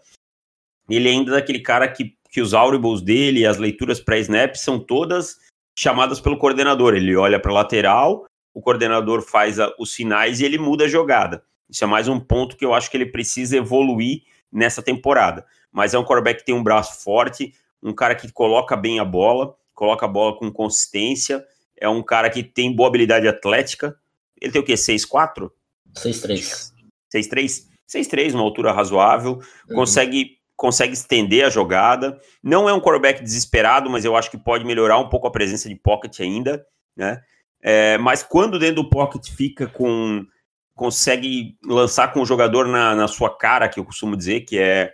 ele 0.89 1.09
ainda 1.09 1.31
é 1.31 1.35
daquele 1.35 1.59
cara 1.59 1.87
que, 1.87 2.15
que 2.31 2.41
os 2.41 2.53
audibles 2.53 3.01
dele, 3.01 3.45
as 3.45 3.57
leituras 3.57 3.99
pré-snap 3.99 4.55
são 4.55 4.79
todas 4.79 5.37
chamadas 5.77 6.19
pelo 6.19 6.37
coordenador. 6.37 6.95
Ele 6.95 7.15
olha 7.15 7.39
para 7.39 7.51
lateral, 7.51 8.25
o 8.57 8.61
coordenador 8.61 9.21
faz 9.21 9.59
a, 9.59 9.71
os 9.77 9.93
sinais 9.93 10.39
e 10.39 10.43
ele 10.43 10.57
muda 10.57 10.85
a 10.85 10.87
jogada. 10.87 11.43
Isso 11.69 11.83
é 11.83 11.87
mais 11.87 12.07
um 12.07 12.19
ponto 12.19 12.57
que 12.57 12.65
eu 12.65 12.73
acho 12.73 12.89
que 12.89 12.97
ele 12.97 13.05
precisa 13.05 13.55
evoluir 13.55 14.23
nessa 14.51 14.81
temporada. 14.81 15.45
Mas 15.71 15.93
é 15.93 15.99
um 15.99 16.03
quarterback 16.03 16.39
que 16.39 16.45
tem 16.47 16.55
um 16.55 16.63
braço 16.63 17.03
forte, 17.03 17.53
um 17.83 17.93
cara 17.93 18.15
que 18.15 18.31
coloca 18.31 18.75
bem 18.75 18.99
a 18.99 19.05
bola, 19.05 19.55
coloca 19.75 20.07
a 20.07 20.09
bola 20.09 20.35
com 20.39 20.51
consistência, 20.51 21.45
é 21.79 21.87
um 21.87 22.01
cara 22.01 22.31
que 22.31 22.41
tem 22.41 22.75
boa 22.75 22.89
habilidade 22.89 23.27
atlética. 23.27 23.95
Ele 24.41 24.51
tem 24.51 24.59
o 24.59 24.65
quê? 24.65 24.73
6'4"? 24.73 25.51
6'3". 25.95 26.71
6'3"? 27.13 27.67
6'3", 27.87 28.33
uma 28.33 28.41
altura 28.41 28.71
razoável, 28.71 29.39
uhum. 29.69 29.75
consegue 29.75 30.35
consegue 30.55 30.93
estender 30.93 31.45
a 31.45 31.49
jogada. 31.51 32.19
Não 32.41 32.67
é 32.67 32.73
um 32.73 32.81
quarterback 32.81 33.21
desesperado, 33.21 33.87
mas 33.87 34.03
eu 34.03 34.15
acho 34.15 34.31
que 34.31 34.37
pode 34.39 34.65
melhorar 34.65 34.97
um 34.97 35.09
pouco 35.09 35.27
a 35.27 35.31
presença 35.31 35.69
de 35.69 35.75
pocket 35.75 36.19
ainda, 36.19 36.65
né? 36.95 37.21
É, 37.69 37.97
mas 37.97 38.23
quando 38.23 38.57
dentro 38.57 38.81
do 38.81 38.89
pocket 38.89 39.29
fica 39.29 39.67
com. 39.67 40.25
consegue 40.73 41.57
lançar 41.61 42.13
com 42.13 42.21
o 42.21 42.25
jogador 42.25 42.65
na, 42.65 42.95
na 42.95 43.09
sua 43.09 43.35
cara, 43.37 43.67
que 43.67 43.77
eu 43.77 43.83
costumo 43.83 44.15
dizer, 44.15 44.41
que 44.41 44.57
é 44.57 44.93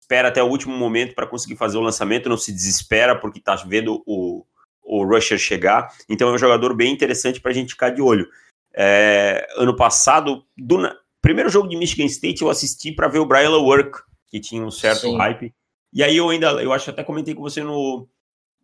espera 0.00 0.28
até 0.28 0.40
o 0.40 0.46
último 0.46 0.76
momento 0.76 1.16
para 1.16 1.26
conseguir 1.26 1.56
fazer 1.56 1.78
o 1.78 1.80
lançamento, 1.80 2.28
não 2.28 2.36
se 2.36 2.52
desespera 2.52 3.18
porque 3.18 3.40
está 3.40 3.56
vendo 3.56 4.04
o, 4.06 4.46
o 4.84 5.04
rusher 5.04 5.36
chegar. 5.36 5.92
Então 6.08 6.28
é 6.28 6.32
um 6.32 6.38
jogador 6.38 6.76
bem 6.76 6.92
interessante 6.92 7.40
para 7.40 7.50
a 7.50 7.54
gente 7.54 7.72
ficar 7.72 7.90
de 7.90 8.00
olho. 8.00 8.28
É, 8.72 9.44
ano 9.56 9.74
passado, 9.74 10.44
do 10.56 10.78
primeiro 11.20 11.50
jogo 11.50 11.66
de 11.66 11.76
Michigan 11.76 12.04
State, 12.04 12.40
eu 12.40 12.48
assisti 12.48 12.92
para 12.92 13.08
ver 13.08 13.18
o 13.18 13.26
Brian 13.26 13.50
Work 13.50 13.98
que 14.28 14.38
tinha 14.38 14.62
um 14.62 14.70
certo 14.70 15.00
Sim. 15.00 15.16
hype. 15.16 15.52
E 15.92 16.04
aí 16.04 16.16
eu 16.16 16.28
ainda, 16.28 16.62
eu 16.62 16.72
acho 16.72 16.88
até 16.88 17.02
comentei 17.02 17.34
com 17.34 17.42
você 17.42 17.64
no, 17.64 18.08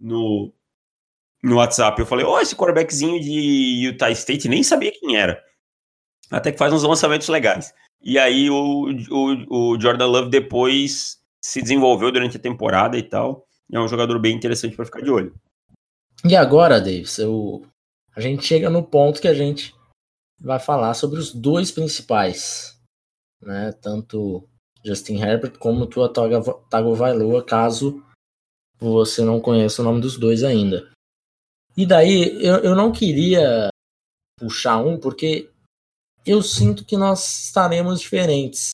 no, 0.01 0.55
no 1.43 1.57
WhatsApp. 1.57 2.01
Eu 2.01 2.07
falei, 2.07 2.25
ó, 2.25 2.37
oh, 2.37 2.41
esse 2.41 2.55
quarterbackzinho 2.55 3.21
de 3.21 3.87
Utah 3.87 4.11
State, 4.11 4.49
nem 4.49 4.63
sabia 4.63 4.93
quem 4.93 5.17
era. 5.17 5.43
Até 6.31 6.53
que 6.53 6.59
faz 6.59 6.73
uns 6.73 6.83
lançamentos 6.83 7.29
legais. 7.29 7.75
E 8.01 8.19
aí 8.19 8.49
o, 8.49 8.89
o, 9.11 9.73
o 9.75 9.81
Jordan 9.81 10.07
Love 10.07 10.31
depois 10.31 11.21
se 11.41 11.61
desenvolveu 11.61 12.11
durante 12.11 12.37
a 12.37 12.41
temporada 12.41 12.97
e 12.97 13.03
tal. 13.03 13.47
É 13.71 13.79
um 13.79 13.89
jogador 13.89 14.19
bem 14.19 14.35
interessante 14.35 14.77
para 14.77 14.85
ficar 14.85 15.01
de 15.01 15.11
olho. 15.11 15.35
E 16.25 16.37
agora, 16.37 16.81
Davis, 16.81 17.19
eu, 17.19 17.67
a 18.15 18.21
gente 18.21 18.45
chega 18.45 18.71
no 18.71 18.83
ponto 18.83 19.21
que 19.21 19.29
a 19.29 19.35
gente 19.35 19.75
vai 20.41 20.59
falar 20.59 20.95
sobre 20.95 21.19
os 21.19 21.33
dois 21.33 21.71
principais, 21.71 22.79
né? 23.41 23.73
Tanto 23.81 24.47
Justin 24.85 25.21
Herbert, 25.21 25.59
como 25.59 25.87
Tua 25.87 26.13
Tagovailoa, 26.71 27.45
caso 27.45 28.03
você 28.79 29.23
não 29.23 29.41
conheça 29.41 29.81
o 29.81 29.85
nome 29.85 30.01
dos 30.01 30.17
dois 30.17 30.43
ainda. 30.43 30.92
E 31.77 31.87
daí, 31.87 32.45
eu, 32.45 32.57
eu 32.57 32.77
não 32.77 32.93
queria 32.93 33.69
puxar 34.39 34.79
um, 34.79 34.99
porque 34.99 35.51
eu 36.25 36.43
sinto 36.43 36.85
que 36.85 36.97
nós 36.97 37.45
estaremos 37.45 38.01
diferentes, 38.01 38.71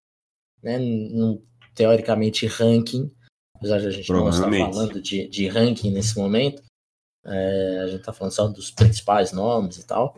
né? 0.63 0.79
No, 0.79 1.43
teoricamente, 1.75 2.47
ranking, 2.47 3.11
apesar 3.55 3.79
de 3.79 3.87
a 3.87 3.91
gente 3.91 4.11
não 4.11 4.29
estar 4.29 4.51
falando 4.51 5.01
de, 5.01 5.29
de 5.29 5.47
ranking 5.47 5.93
nesse 5.93 6.19
momento, 6.19 6.63
é, 7.25 7.81
a 7.83 7.87
gente 7.87 8.01
está 8.01 8.13
falando 8.13 8.33
só 8.33 8.49
dos 8.49 8.71
principais 8.71 9.33
nomes 9.33 9.79
e 9.79 9.87
tal. 9.87 10.17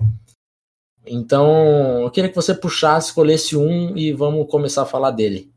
Então, 1.06 2.02
eu 2.02 2.10
queria 2.10 2.30
que 2.30 2.36
você 2.36 2.54
puxasse, 2.54 3.08
escolhesse 3.08 3.56
um 3.56 3.96
e 3.96 4.12
vamos 4.12 4.50
começar 4.50 4.82
a 4.82 4.86
falar 4.86 5.10
dele. 5.10 5.52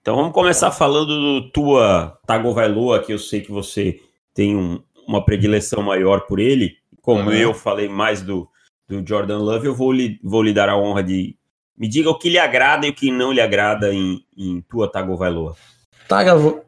Então 0.00 0.16
vamos 0.16 0.32
começar 0.32 0.70
falando 0.70 1.08
do 1.08 1.50
tua 1.50 2.18
Tagovailoa, 2.26 3.02
que 3.02 3.12
eu 3.12 3.18
sei 3.18 3.42
que 3.42 3.52
você 3.52 4.00
tem 4.32 4.56
um, 4.56 4.82
uma 5.10 5.24
predileção 5.24 5.82
maior 5.82 6.26
por 6.26 6.38
ele. 6.38 6.76
Como 7.02 7.30
uhum. 7.30 7.32
eu 7.32 7.52
falei 7.52 7.88
mais 7.88 8.22
do, 8.22 8.48
do 8.88 9.06
Jordan 9.06 9.38
Love, 9.38 9.66
eu 9.66 9.74
vou 9.74 9.92
lhe, 9.92 10.20
vou 10.22 10.42
lhe 10.42 10.52
dar 10.52 10.68
a 10.68 10.78
honra 10.78 11.02
de 11.02 11.36
me 11.76 11.88
diga 11.88 12.10
o 12.10 12.18
que 12.18 12.28
lhe 12.28 12.38
agrada 12.38 12.86
e 12.86 12.90
o 12.90 12.94
que 12.94 13.10
não 13.10 13.32
lhe 13.32 13.40
agrada 13.40 13.90
em, 13.92 14.22
em 14.36 14.60
tua 14.60 14.86
Tagovailoa. 14.86 15.56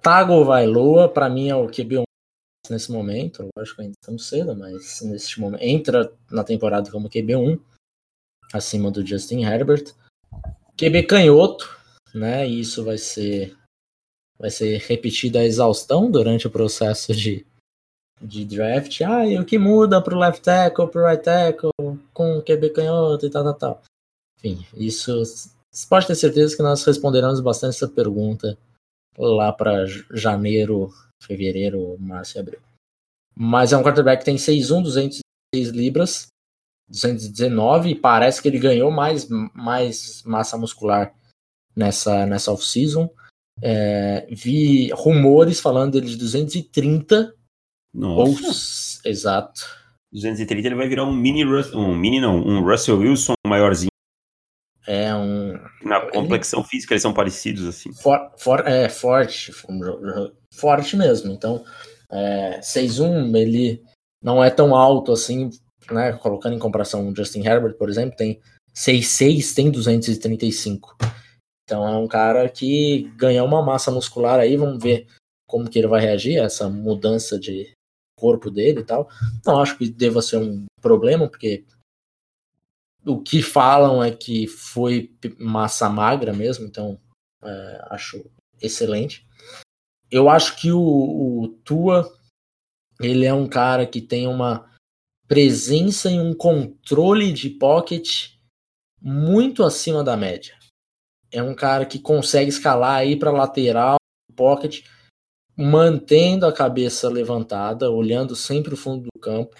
Tagovailoa, 0.01 1.07
para 1.07 1.29
mim, 1.29 1.51
é 1.51 1.55
o 1.55 1.67
QB1 1.67 2.05
nesse 2.71 2.91
momento. 2.91 3.47
Lógico 3.55 3.77
que 3.77 3.83
ainda 3.83 3.95
estamos 4.01 4.27
cedo, 4.27 4.57
mas 4.57 5.03
nesse 5.03 5.39
momento 5.39 5.63
entra 5.63 6.11
na 6.31 6.43
temporada 6.43 6.91
como 6.91 7.11
QB1, 7.11 7.61
acima 8.55 8.91
do 8.91 9.07
Justin 9.07 9.43
Herbert. 9.43 9.93
QB 10.79 11.03
canhoto, 11.03 11.69
né? 12.15 12.49
E 12.49 12.61
isso 12.61 12.83
vai 12.83 12.97
ser 12.97 13.55
vai 14.39 14.51
ser 14.51 14.79
repetido 14.89 15.39
a 15.39 15.45
exaustão 15.45 16.11
durante 16.11 16.47
o 16.47 16.51
processo 16.51 17.15
de, 17.15 17.47
de 18.23 18.45
draft. 18.45 19.01
Ah, 19.03 19.27
e 19.27 19.39
o 19.39 19.45
que 19.45 19.59
muda 19.59 20.01
para 20.01 20.15
o 20.15 20.19
left 20.19 20.43
tackle, 20.43 20.89
para 20.89 21.03
o 21.03 21.07
right 21.07 21.25
tackle, 21.25 21.71
com 22.13 22.39
o 22.39 22.43
QB 22.43 22.71
canhoto 22.71 23.27
e 23.27 23.31
tal, 23.31 23.45
tal, 23.45 23.55
tal. 23.55 23.83
Enfim, 24.39 24.65
isso 24.77 25.23
você 25.73 25.87
pode 25.89 26.07
ter 26.07 26.15
certeza 26.15 26.57
que 26.57 26.63
nós 26.63 26.85
responderemos 26.85 27.41
bastante 27.41 27.77
essa 27.77 27.89
pergunta 27.89 28.59
lá 29.19 29.53
para 29.53 29.87
janeiro, 30.13 30.91
fevereiro, 31.23 31.97
março 31.99 32.37
e 32.37 32.41
abril. 32.41 32.61
Mas 33.35 33.73
é 33.73 33.77
um 33.77 33.83
quarterback 33.83 34.19
que 34.21 34.25
tem 34.25 34.37
6'1, 34.37 34.83
206 34.83 35.69
libras, 35.71 36.27
219, 36.89 37.91
e 37.91 37.95
parece 37.95 38.43
que 38.43 38.49
ele 38.49 38.59
ganhou 38.59 38.91
mais, 38.91 39.27
mais 39.55 40.23
massa 40.25 40.59
muscular 40.59 41.15
nessa, 41.75 42.27
nessa 42.27 42.53
off-season. 42.53 43.09
É, 43.63 44.27
vi 44.31 44.91
rumores 44.93 45.61
falando 45.61 45.93
dele 45.93 46.09
de 46.09 46.17
230. 46.17 47.35
Nossa. 47.95 49.01
Ou, 49.05 49.11
exato. 49.11 49.83
230 50.13 50.69
ele 50.69 50.75
vai 50.75 50.89
virar 50.89 51.05
um 51.05 51.13
mini, 51.13 51.45
um 51.45 51.95
mini 51.95 52.21
não, 52.21 52.37
um 52.37 52.63
Russell 52.63 52.99
Wilson 52.99 53.33
maiorzinho. 53.47 53.91
É 54.87 55.15
um. 55.15 55.59
Na 55.83 56.11
complexão 56.11 56.61
ele... 56.61 56.69
física 56.69 56.93
eles 56.93 57.03
são 57.03 57.15
parecidos 57.15 57.67
assim. 57.67 57.93
For, 57.95 58.33
for, 58.37 58.67
é 58.67 58.89
forte, 58.89 59.53
forte 60.53 60.97
mesmo. 60.97 61.33
Então, 61.33 61.65
é, 62.11 62.61
6'1 62.61 63.37
ele 63.37 63.83
não 64.23 64.43
é 64.43 64.51
tão 64.51 64.75
alto 64.75 65.13
assim, 65.13 65.51
né? 65.91 66.13
Colocando 66.15 66.55
em 66.55 66.59
comparação 66.59 67.09
o 67.09 67.17
Justin 67.17 67.47
Herbert, 67.47 67.75
por 67.75 67.89
exemplo, 67.89 68.17
tem 68.17 68.41
6'6, 68.75 69.55
tem 69.55 69.71
235. 69.71 70.97
Então 71.65 71.87
é 71.87 71.97
um 71.97 72.09
cara 72.09 72.49
que 72.49 73.11
ganhou 73.17 73.47
uma 73.47 73.63
massa 73.63 73.91
muscular 73.91 74.41
aí, 74.41 74.57
vamos 74.57 74.83
ver 74.83 75.07
como 75.47 75.71
que 75.71 75.79
ele 75.79 75.89
vai 75.89 76.01
reagir 76.01 76.41
a 76.41 76.45
essa 76.45 76.69
mudança 76.69 77.39
de 77.39 77.73
corpo 78.23 78.51
dele 78.51 78.81
e 78.81 78.85
tal. 78.85 79.09
Não 79.45 79.61
acho 79.61 79.77
que 79.77 79.89
deva 79.89 80.23
ser 80.23 80.37
um 80.37 80.65
problema, 80.81 81.29
porque 81.29 81.65
o 83.05 83.21
que 83.21 83.43
falam 83.43 84.03
é 84.03 84.11
que 84.11 84.47
foi 84.47 85.13
massa 85.39 85.89
magra 85.89 86.33
mesmo, 86.33 86.65
então 86.65 87.01
é, 87.43 87.87
acho 87.91 88.25
excelente. 88.61 89.27
Eu 90.11 90.29
acho 90.29 90.57
que 90.57 90.71
o, 90.71 90.81
o 90.81 91.49
Tua 91.65 92.13
ele 93.01 93.25
é 93.25 93.35
um 93.35 93.49
cara 93.49 93.87
que 93.87 94.01
tem 94.01 94.29
uma 94.29 94.71
presença 95.27 96.11
e 96.11 96.19
um 96.19 96.35
controle 96.35 97.33
de 97.33 97.51
pocket 97.51 98.31
muito 99.01 99.65
acima 99.65 100.05
da 100.05 100.17
média 100.17 100.55
é 101.33 101.43
um 101.43 101.55
cara 101.55 101.87
que 101.87 101.99
consegue 101.99 102.51
escalar 102.51 102.97
aí 102.97 103.17
para 103.17 103.31
lateral, 103.31 103.97
pocket, 104.37 104.85
mantendo 105.57 106.47
a 106.47 106.53
cabeça 106.53 107.09
levantada, 107.09 107.91
olhando 107.91 108.35
sempre 108.35 108.75
o 108.75 108.77
fundo 108.77 109.09
do 109.13 109.21
campo. 109.21 109.57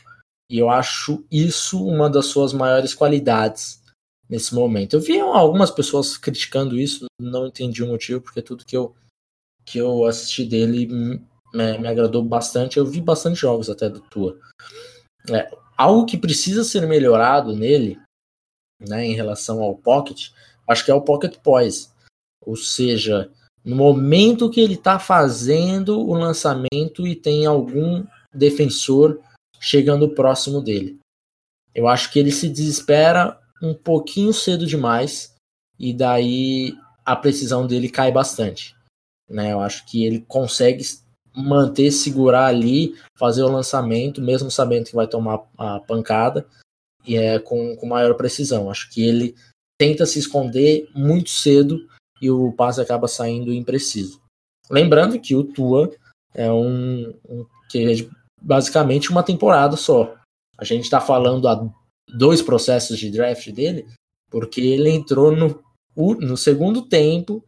E 0.51 0.59
eu 0.59 0.69
acho 0.69 1.25
isso 1.31 1.85
uma 1.85 2.11
das 2.11 2.27
suas 2.27 2.53
maiores 2.53 2.95
qualidades 2.95 3.83
nesse 4.29 4.55
momento. 4.55 4.95
Eu 4.95 5.01
vi 5.01 5.19
algumas 5.21 5.71
pessoas 5.71 6.17
criticando 6.17 6.79
isso, 6.79 7.07
não 7.21 7.47
entendi 7.47 7.83
o 7.83 7.89
motivo, 7.89 8.21
porque 8.21 8.43
tudo 8.43 8.65
que 8.65 8.77
eu, 8.77 8.95
que 9.65 9.79
eu 9.79 10.05
assisti 10.05 10.45
dele 10.45 10.87
me, 10.87 11.79
me 11.79 11.89
agradou 11.89 12.23
bastante. 12.23 12.79
Eu 12.79 12.87
vi 12.87 13.01
bastante 13.01 13.41
jogos 13.41 13.69
até 13.69 13.89
do 13.89 14.01
Tua. 14.01 14.39
É, 15.31 15.51
algo 15.77 16.07
que 16.07 16.17
precisa 16.17 16.65
ser 16.65 16.87
melhorado 16.87 17.55
nele, 17.55 17.99
né, 18.81 19.05
em 19.05 19.15
relação 19.15 19.63
ao 19.63 19.77
pocket, 19.77 20.31
acho 20.67 20.85
que 20.85 20.91
é 20.91 20.95
o 20.95 21.03
Pocket 21.03 21.37
Poise. 21.39 21.91
Ou 22.41 22.57
seja, 22.57 23.31
no 23.65 23.77
momento 23.77 24.51
que 24.51 24.61
ele 24.61 24.75
está 24.75 24.99
fazendo 24.99 26.01
o 26.01 26.15
lançamento 26.15 27.07
e 27.07 27.15
tem 27.15 27.47
algum 27.47 28.05
defensor 28.35 29.21
chegando 29.61 30.15
próximo 30.15 30.61
dele. 30.61 30.99
Eu 31.75 31.87
acho 31.87 32.11
que 32.13 32.19
ele 32.19 32.33
se 32.33 32.49
desespera 32.49 33.39
um 33.63 33.73
pouquinho 33.73 34.33
cedo 34.33 34.67
demais 34.67 35.35
e 35.79 35.95
daí 35.95 36.75
a 37.05 37.15
precisão 37.15 37.67
dele 37.67 37.89
cai 37.89 38.11
bastante. 38.11 38.75
Né? 39.29 39.53
Eu 39.53 39.61
acho 39.61 39.87
que 39.87 40.05
ele 40.05 40.25
consegue 40.27 40.85
manter, 41.35 41.91
segurar 41.91 42.47
ali, 42.47 42.95
fazer 43.17 43.43
o 43.43 43.51
lançamento, 43.51 44.21
mesmo 44.21 44.51
sabendo 44.51 44.87
que 44.87 44.95
vai 44.95 45.07
tomar 45.07 45.41
a 45.57 45.81
pancada, 45.81 46.47
e 47.07 47.17
é 47.17 47.39
com, 47.39 47.75
com 47.77 47.87
maior 47.87 48.15
precisão. 48.15 48.71
Acho 48.71 48.91
que 48.91 49.03
ele 49.03 49.35
tenta 49.79 50.05
se 50.05 50.19
esconder 50.19 50.89
muito 50.95 51.31
cedo 51.31 51.89
e 52.23 52.31
o 52.31 52.53
passe 52.53 52.81
acaba 52.81 53.09
saindo 53.09 53.53
impreciso. 53.53 54.23
Lembrando 54.71 55.21
que 55.21 55.35
o 55.35 55.45
Tua 55.45 55.91
é 56.35 56.51
um, 56.51 57.13
um 57.29 57.45
que 57.69 57.79
é 57.79 58.09
basicamente 58.41 59.11
uma 59.11 59.23
temporada 59.23 59.77
só. 59.77 60.15
A 60.57 60.65
gente 60.65 60.85
está 60.85 61.01
falando 61.01 61.49
há 61.49 61.69
dois 62.09 62.41
processos 62.41 62.99
de 62.99 63.11
draft 63.11 63.51
dele, 63.51 63.87
porque 64.31 64.61
ele 64.61 64.91
entrou 64.91 65.35
no, 65.35 65.63
no 65.97 66.37
segundo 66.37 66.83
tempo 66.83 67.45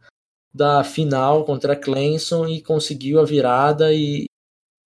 da 0.53 0.83
final 0.83 1.43
contra 1.45 1.75
Clemson 1.75 2.47
e 2.47 2.61
conseguiu 2.61 3.19
a 3.19 3.25
virada 3.25 3.93
e, 3.93 4.25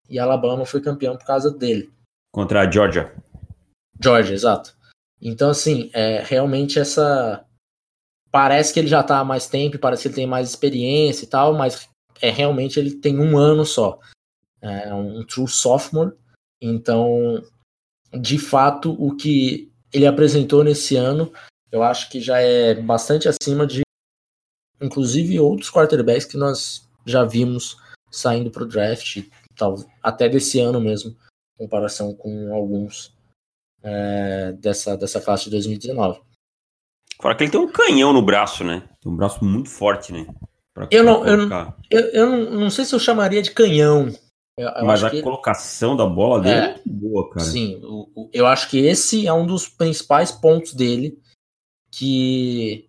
e 0.09 0.17
Alabama 0.17 0.65
foi 0.65 0.81
campeão 0.81 1.17
por 1.17 1.25
causa 1.25 1.51
dele. 1.51 1.91
Contra 2.31 2.61
a 2.61 2.71
Georgia. 2.71 3.13
Georgia, 4.01 4.33
exato. 4.33 4.75
Então, 5.21 5.51
assim, 5.51 5.91
é, 5.93 6.23
realmente 6.23 6.79
essa. 6.79 7.45
Parece 8.31 8.73
que 8.73 8.79
ele 8.79 8.87
já 8.87 9.01
está 9.01 9.19
há 9.19 9.25
mais 9.25 9.47
tempo, 9.47 9.77
parece 9.77 10.03
que 10.03 10.07
ele 10.07 10.15
tem 10.15 10.27
mais 10.27 10.49
experiência 10.49 11.25
e 11.25 11.27
tal, 11.27 11.53
mas 11.53 11.89
é 12.21 12.29
realmente 12.29 12.79
ele 12.79 12.95
tem 12.95 13.19
um 13.19 13.37
ano 13.37 13.65
só. 13.65 13.99
É 14.61 14.93
um 14.93 15.25
true 15.25 15.47
sophomore. 15.47 16.15
Então, 16.61 17.43
de 18.13 18.37
fato, 18.37 18.95
o 18.97 19.15
que 19.15 19.71
ele 19.91 20.05
apresentou 20.05 20.63
nesse 20.63 20.95
ano, 20.95 21.33
eu 21.71 21.83
acho 21.83 22.09
que 22.09 22.21
já 22.21 22.39
é 22.39 22.75
bastante 22.75 23.27
acima 23.27 23.65
de, 23.67 23.81
inclusive, 24.79 25.39
outros 25.39 25.71
quarterbacks 25.71 26.25
que 26.25 26.37
nós 26.37 26.87
já 27.05 27.25
vimos 27.25 27.77
saindo 28.11 28.51
para 28.51 28.63
o 28.63 28.67
draft, 28.67 29.25
tal, 29.55 29.75
até 30.01 30.29
desse 30.29 30.59
ano 30.59 30.79
mesmo, 30.79 31.11
em 31.11 31.63
comparação 31.63 32.13
com 32.13 32.53
alguns 32.53 33.13
é, 33.83 34.53
dessa, 34.53 34.95
dessa 34.95 35.19
classe 35.19 35.45
de 35.45 35.51
2019. 35.51 36.21
Fora 37.21 37.35
que 37.35 37.43
ele 37.43 37.51
tem 37.51 37.61
um 37.61 37.71
canhão 37.71 38.11
no 38.11 38.21
braço, 38.21 38.63
né? 38.63 38.89
Tem 38.99 39.11
um 39.11 39.15
braço 39.15 39.45
muito 39.45 39.69
forte, 39.69 40.11
né? 40.11 40.25
eu 40.89 41.03
não, 41.03 41.25
eu, 41.25 41.37
eu, 41.91 41.99
eu 41.99 42.29
não, 42.29 42.59
não 42.61 42.69
sei 42.69 42.83
se 42.83 42.95
eu 42.95 42.99
chamaria 42.99 43.41
de 43.41 43.51
canhão. 43.51 44.07
Eu, 44.57 44.69
eu 44.69 44.85
Mas 44.85 45.03
a 45.03 45.09
que... 45.09 45.21
colocação 45.21 45.95
da 45.95 46.05
bola 46.05 46.41
dele 46.41 46.59
é, 46.59 46.75
é 46.75 46.81
boa, 46.85 47.29
cara. 47.29 47.45
Sim, 47.45 47.79
o, 47.83 48.29
eu 48.33 48.47
acho 48.47 48.69
que 48.69 48.79
esse 48.79 49.27
é 49.27 49.33
um 49.33 49.45
dos 49.45 49.67
principais 49.67 50.31
pontos 50.31 50.73
dele 50.73 51.19
que 51.91 52.87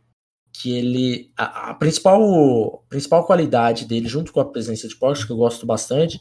que 0.55 0.77
ele 0.77 1.33
a, 1.37 1.71
a, 1.71 1.75
principal 1.75 2.85
principal 2.89 3.27
qualidade 3.27 3.85
dele 3.87 4.07
junto 4.07 4.33
com 4.33 4.41
a 4.41 4.45
presença 4.45 4.87
de 4.87 4.95
poste 4.97 5.27
que 5.27 5.33
eu 5.33 5.37
gosto 5.37 5.67
bastante 5.67 6.21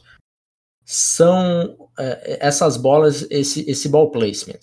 são 0.84 1.76
é, 1.98 2.38
essas 2.46 2.76
bolas, 2.76 3.26
esse, 3.30 3.68
esse 3.70 3.88
ball 3.88 4.10
placement. 4.10 4.58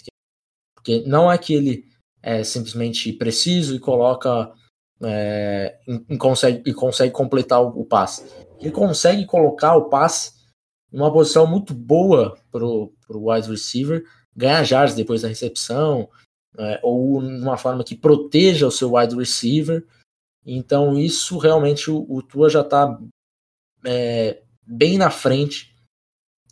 Porque 0.75 1.03
não 1.05 1.31
é 1.31 1.38
que 1.38 1.53
ele 1.53 1.88
é 2.21 2.43
simplesmente 2.43 3.13
preciso 3.13 3.75
e 3.75 3.79
coloca 3.79 4.51
é, 5.01 5.79
e, 6.10 6.17
consegue, 6.17 6.69
e 6.69 6.73
consegue 6.73 7.13
completar 7.13 7.62
o, 7.62 7.82
o 7.82 7.86
passe. 7.86 8.25
Ele 8.60 8.71
consegue 8.71 9.25
colocar 9.25 9.75
o 9.75 9.89
passe 9.89 10.34
numa 10.91 11.12
posição 11.12 11.47
muito 11.47 11.73
boa 11.73 12.38
para 12.51 12.65
o 12.65 12.93
wide 13.10 13.49
receiver, 13.49 14.03
ganhar 14.36 14.63
jardas 14.63 14.95
depois 14.95 15.21
da 15.21 15.27
recepção, 15.27 16.10
é, 16.58 16.79
ou 16.84 17.21
numa 17.21 17.58
forma 17.58 17.84
que 17.84 17.95
proteja 17.95 18.67
o 18.67 18.71
seu 18.71 18.93
wide 18.93 19.15
receiver. 19.15 19.86
Então, 20.45 20.97
isso 20.97 21.38
realmente 21.38 21.91
o, 21.91 22.05
o 22.10 22.21
Tua 22.21 22.49
já 22.49 22.62
está 22.62 22.99
é, 23.86 24.41
bem 24.65 24.97
na 24.97 25.10
frente, 25.10 25.75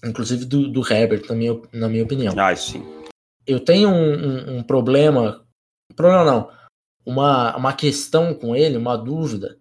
inclusive 0.05 0.45
do, 0.45 0.69
do 0.69 0.81
Herbert, 0.81 1.25
na 1.27 1.35
minha, 1.35 1.61
na 1.73 1.89
minha 1.89 2.03
opinião. 2.03 2.33
Ah, 2.37 2.55
sim. 2.55 2.85
Eu 3.45 3.59
tenho 3.59 3.89
um, 3.89 3.93
um, 3.93 4.57
um 4.57 4.63
problema, 4.63 5.46
problema 5.97 6.23
não, 6.23 6.51
uma, 7.05 7.57
uma 7.57 7.73
questão 7.73 8.33
com 8.33 8.55
ele, 8.55 8.77
uma 8.77 8.95
dúvida, 8.95 9.57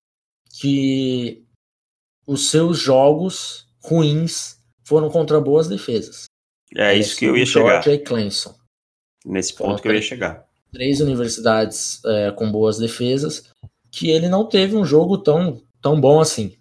que 0.61 1.45
os 2.27 2.51
seus 2.51 2.79
jogos 2.79 3.67
ruins 3.83 4.61
foram 4.85 5.11
contra 5.11 5.41
boas 5.41 5.69
defesas. 5.69 6.27
É 6.75 6.95
isso 6.95 7.17
que 7.17 7.25
eu 7.25 7.37
ia 7.37 7.47
chegar. 7.47 7.83
George 7.83 7.91
e 7.91 7.99
Clemson. 7.99 8.55
Nesse 9.25 9.55
ponto 9.55 9.81
que 9.81 9.89
eu 9.89 9.95
ia 9.95 10.03
chegar. 10.03 10.47
Três 10.73 11.01
universidades 11.01 12.05
é, 12.05 12.31
com 12.33 12.51
boas 12.51 12.79
defesas, 12.79 13.51
que 13.91 14.11
ele 14.11 14.29
não 14.29 14.47
teve 14.47 14.77
um 14.77 14.85
jogo 14.85 15.19
tão, 15.19 15.63
tão 15.81 16.01
bom 16.01 16.21
assim. 16.21 16.57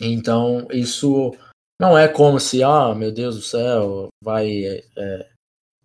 Então, 0.00 0.66
isso 0.70 1.34
não 1.80 1.96
é 1.96 2.08
como 2.08 2.38
se, 2.38 2.62
ah, 2.62 2.94
meu 2.94 3.12
Deus 3.12 3.36
do 3.36 3.42
céu, 3.42 4.08
vai. 4.22 4.64
É, 4.96 5.31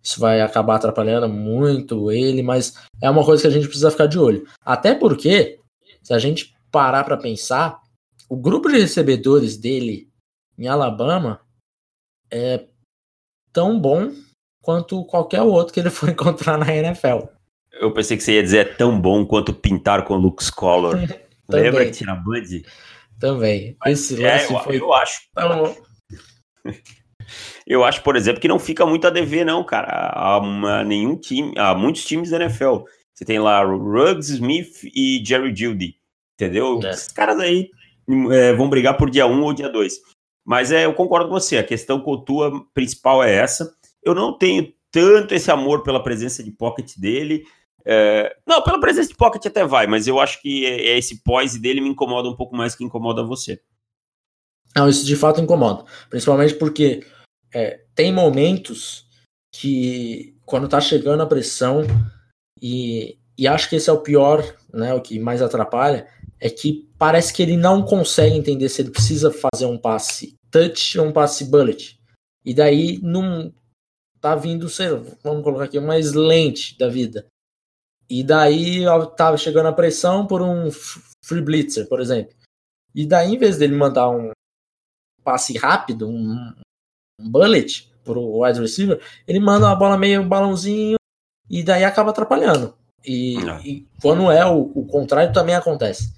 isso 0.08 0.18
vai 0.18 0.40
acabar 0.40 0.76
atrapalhando 0.76 1.28
muito 1.28 2.10
ele, 2.10 2.42
mas 2.42 2.72
é 2.98 3.10
uma 3.10 3.22
coisa 3.22 3.42
que 3.42 3.46
a 3.46 3.50
gente 3.50 3.66
precisa 3.66 3.90
ficar 3.90 4.06
de 4.06 4.18
olho. 4.18 4.48
Até 4.64 4.94
porque, 4.94 5.60
se 6.02 6.14
a 6.14 6.18
gente 6.18 6.54
parar 6.70 7.04
para 7.04 7.18
pensar, 7.18 7.82
o 8.26 8.34
grupo 8.34 8.70
de 8.70 8.78
recebedores 8.78 9.58
dele 9.58 10.10
em 10.56 10.66
Alabama 10.66 11.42
é 12.30 12.64
tão 13.52 13.78
bom 13.78 14.10
quanto 14.62 15.04
qualquer 15.04 15.42
outro 15.42 15.74
que 15.74 15.80
ele 15.80 15.90
for 15.90 16.08
encontrar 16.08 16.56
na 16.56 16.74
NFL. 16.74 17.28
Eu 17.72 17.92
pensei 17.92 18.16
que 18.16 18.22
você 18.22 18.32
ia 18.32 18.42
dizer 18.42 18.58
é 18.58 18.64
tão 18.64 18.98
bom 18.98 19.26
quanto 19.26 19.52
pintar 19.52 20.06
com 20.06 20.14
Luke 20.14 20.42
Scholar. 20.42 20.96
Lembra 21.50 21.84
que 21.84 21.92
tinha 21.92 22.14
Bud? 22.14 22.64
Também. 23.20 23.76
Esse 23.84 24.24
é, 24.24 24.32
lance 24.32 24.54
eu, 24.54 24.60
foi 24.60 24.80
eu 24.80 24.92
acho. 24.94 25.20
tão... 25.34 25.76
Eu 27.66 27.84
acho, 27.84 28.02
por 28.02 28.16
exemplo, 28.16 28.40
que 28.40 28.48
não 28.48 28.58
fica 28.58 28.86
muito 28.86 29.06
a 29.06 29.10
dever, 29.10 29.44
não, 29.44 29.64
cara. 29.64 30.10
Há 30.14 30.38
uma, 30.38 30.84
nenhum 30.84 31.16
time, 31.16 31.52
há 31.56 31.74
muitos 31.74 32.04
times 32.04 32.30
da 32.30 32.36
NFL. 32.36 32.84
Você 33.14 33.24
tem 33.24 33.38
lá 33.38 33.62
Ruggs, 33.62 34.32
Smith 34.32 34.84
e 34.84 35.22
Jerry 35.24 35.54
Judy. 35.54 35.96
Entendeu? 36.34 36.80
É. 36.84 36.90
Esses 36.90 37.12
caras 37.12 37.38
aí 37.40 37.70
é, 38.30 38.52
vão 38.52 38.68
brigar 38.68 38.96
por 38.96 39.10
dia 39.10 39.26
1 39.26 39.32
um 39.32 39.42
ou 39.42 39.52
dia 39.52 39.68
2. 39.68 39.94
Mas 40.44 40.72
é, 40.72 40.86
eu 40.86 40.94
concordo 40.94 41.28
com 41.28 41.34
você, 41.34 41.58
a 41.58 41.64
questão 41.64 42.02
tua 42.24 42.64
principal 42.72 43.22
é 43.22 43.34
essa. 43.34 43.70
Eu 44.02 44.14
não 44.14 44.36
tenho 44.36 44.72
tanto 44.90 45.34
esse 45.34 45.50
amor 45.50 45.82
pela 45.82 46.02
presença 46.02 46.42
de 46.42 46.50
pocket 46.50 46.96
dele. 46.96 47.44
É, 47.84 48.36
não, 48.46 48.62
pela 48.62 48.80
presença 48.80 49.08
de 49.08 49.14
pocket 49.14 49.44
até 49.46 49.64
vai, 49.64 49.86
mas 49.86 50.06
eu 50.06 50.20
acho 50.20 50.40
que 50.40 50.64
é, 50.64 50.88
é 50.88 50.98
esse 50.98 51.22
poise 51.22 51.58
dele 51.58 51.80
me 51.80 51.88
incomoda 51.88 52.28
um 52.28 52.36
pouco 52.36 52.56
mais 52.56 52.74
que 52.74 52.84
incomoda 52.84 53.22
você. 53.22 53.60
Não, 54.76 54.88
isso 54.88 55.04
de 55.04 55.16
fato 55.16 55.40
incomoda. 55.40 55.84
Principalmente 56.08 56.54
porque 56.54 57.04
é, 57.52 57.84
tem 57.94 58.12
momentos 58.12 59.06
que, 59.52 60.36
quando 60.44 60.68
tá 60.68 60.80
chegando 60.80 61.22
a 61.22 61.26
pressão, 61.26 61.82
e, 62.60 63.18
e 63.36 63.46
acho 63.46 63.68
que 63.68 63.76
esse 63.76 63.88
é 63.88 63.92
o 63.92 64.02
pior, 64.02 64.42
né, 64.72 64.94
o 64.94 65.00
que 65.00 65.18
mais 65.18 65.42
atrapalha, 65.42 66.06
é 66.40 66.48
que 66.48 66.88
parece 66.98 67.32
que 67.32 67.42
ele 67.42 67.56
não 67.56 67.82
consegue 67.82 68.36
entender 68.36 68.68
se 68.68 68.82
ele 68.82 68.90
precisa 68.90 69.30
fazer 69.30 69.66
um 69.66 69.78
passe 69.78 70.34
touch 70.50 70.98
ou 70.98 71.06
um 71.06 71.12
passe 71.12 71.44
bullet. 71.44 71.98
E 72.44 72.54
daí 72.54 72.98
não 73.02 73.52
tá 74.20 74.34
vindo, 74.34 74.68
sei 74.68 74.88
vamos 75.22 75.42
colocar 75.42 75.64
aqui, 75.64 75.78
uma 75.78 75.94
lente 75.94 76.76
da 76.78 76.88
vida. 76.88 77.26
E 78.08 78.22
daí 78.22 78.84
tava 79.16 79.36
chegando 79.36 79.66
a 79.66 79.72
pressão 79.72 80.26
por 80.26 80.40
um 80.40 80.70
free 81.24 81.42
blitzer, 81.42 81.88
por 81.88 82.00
exemplo. 82.00 82.34
E 82.94 83.06
daí, 83.06 83.34
em 83.34 83.38
vez 83.38 83.58
dele 83.58 83.76
mandar 83.76 84.08
um 84.10 84.30
passe 85.22 85.58
rápido, 85.58 86.08
um 86.08 86.54
bullet 87.20 87.90
pro 88.04 88.40
wide 88.40 88.60
receiver, 88.60 89.00
ele 89.26 89.40
manda 89.40 89.66
uma 89.66 89.76
bola 89.76 89.98
meio 89.98 90.24
balãozinho 90.24 90.96
e 91.48 91.62
daí 91.62 91.84
acaba 91.84 92.10
atrapalhando. 92.10 92.74
E, 93.04 93.36
e 93.64 93.86
quando 94.00 94.30
é 94.30 94.44
o, 94.44 94.70
o 94.74 94.86
contrário 94.86 95.32
também 95.32 95.54
acontece. 95.54 96.12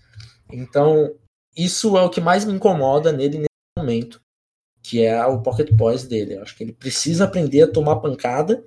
Então, 0.52 1.12
isso 1.56 1.96
é 1.96 2.02
o 2.02 2.10
que 2.10 2.20
mais 2.20 2.44
me 2.44 2.52
incomoda 2.52 3.12
nele 3.12 3.38
nesse 3.38 3.48
momento, 3.78 4.20
que 4.82 5.02
é 5.02 5.24
o 5.26 5.40
pocket 5.40 5.76
poise 5.76 6.08
dele. 6.08 6.34
Eu 6.34 6.42
acho 6.42 6.56
que 6.56 6.64
ele 6.64 6.72
precisa 6.72 7.24
aprender 7.24 7.62
a 7.62 7.70
tomar 7.70 7.96
pancada 7.96 8.64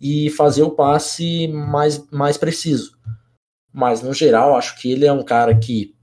e 0.00 0.30
fazer 0.30 0.62
o 0.62 0.70
passe 0.70 1.48
mais, 1.48 2.06
mais 2.10 2.36
preciso. 2.36 2.96
Mas, 3.72 4.02
no 4.02 4.12
geral, 4.12 4.56
acho 4.56 4.80
que 4.80 4.90
ele 4.90 5.06
é 5.06 5.12
um 5.12 5.24
cara 5.24 5.56
que 5.56 5.94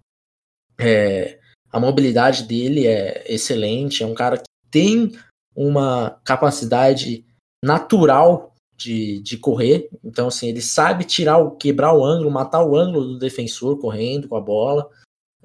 é, 0.79 1.39
a 1.71 1.79
mobilidade 1.79 2.43
dele 2.43 2.85
é 2.85 3.23
excelente, 3.27 4.03
é 4.03 4.05
um 4.05 4.13
cara 4.13 4.37
que 4.37 4.43
tem 4.69 5.11
uma 5.55 6.19
capacidade 6.23 7.25
natural 7.63 8.53
de, 8.75 9.21
de 9.21 9.37
correr. 9.37 9.89
Então, 10.03 10.27
assim, 10.27 10.49
ele 10.49 10.61
sabe 10.61 11.05
tirar 11.05 11.37
o, 11.37 11.51
quebrar 11.51 11.93
o 11.93 12.03
ângulo, 12.03 12.29
matar 12.29 12.63
o 12.63 12.75
ângulo 12.75 13.05
do 13.05 13.19
defensor 13.19 13.79
correndo 13.79 14.27
com 14.27 14.35
a 14.35 14.41
bola. 14.41 14.89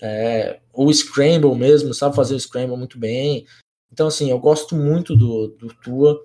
É, 0.00 0.60
o 0.72 0.92
Scramble 0.92 1.54
mesmo, 1.54 1.94
sabe 1.94 2.16
fazer 2.16 2.34
o 2.34 2.40
Scramble 2.40 2.76
muito 2.76 2.98
bem. 2.98 3.46
Então, 3.92 4.08
assim, 4.08 4.30
eu 4.30 4.38
gosto 4.38 4.74
muito 4.74 5.16
do, 5.16 5.48
do 5.48 5.68
Tua. 5.74 6.20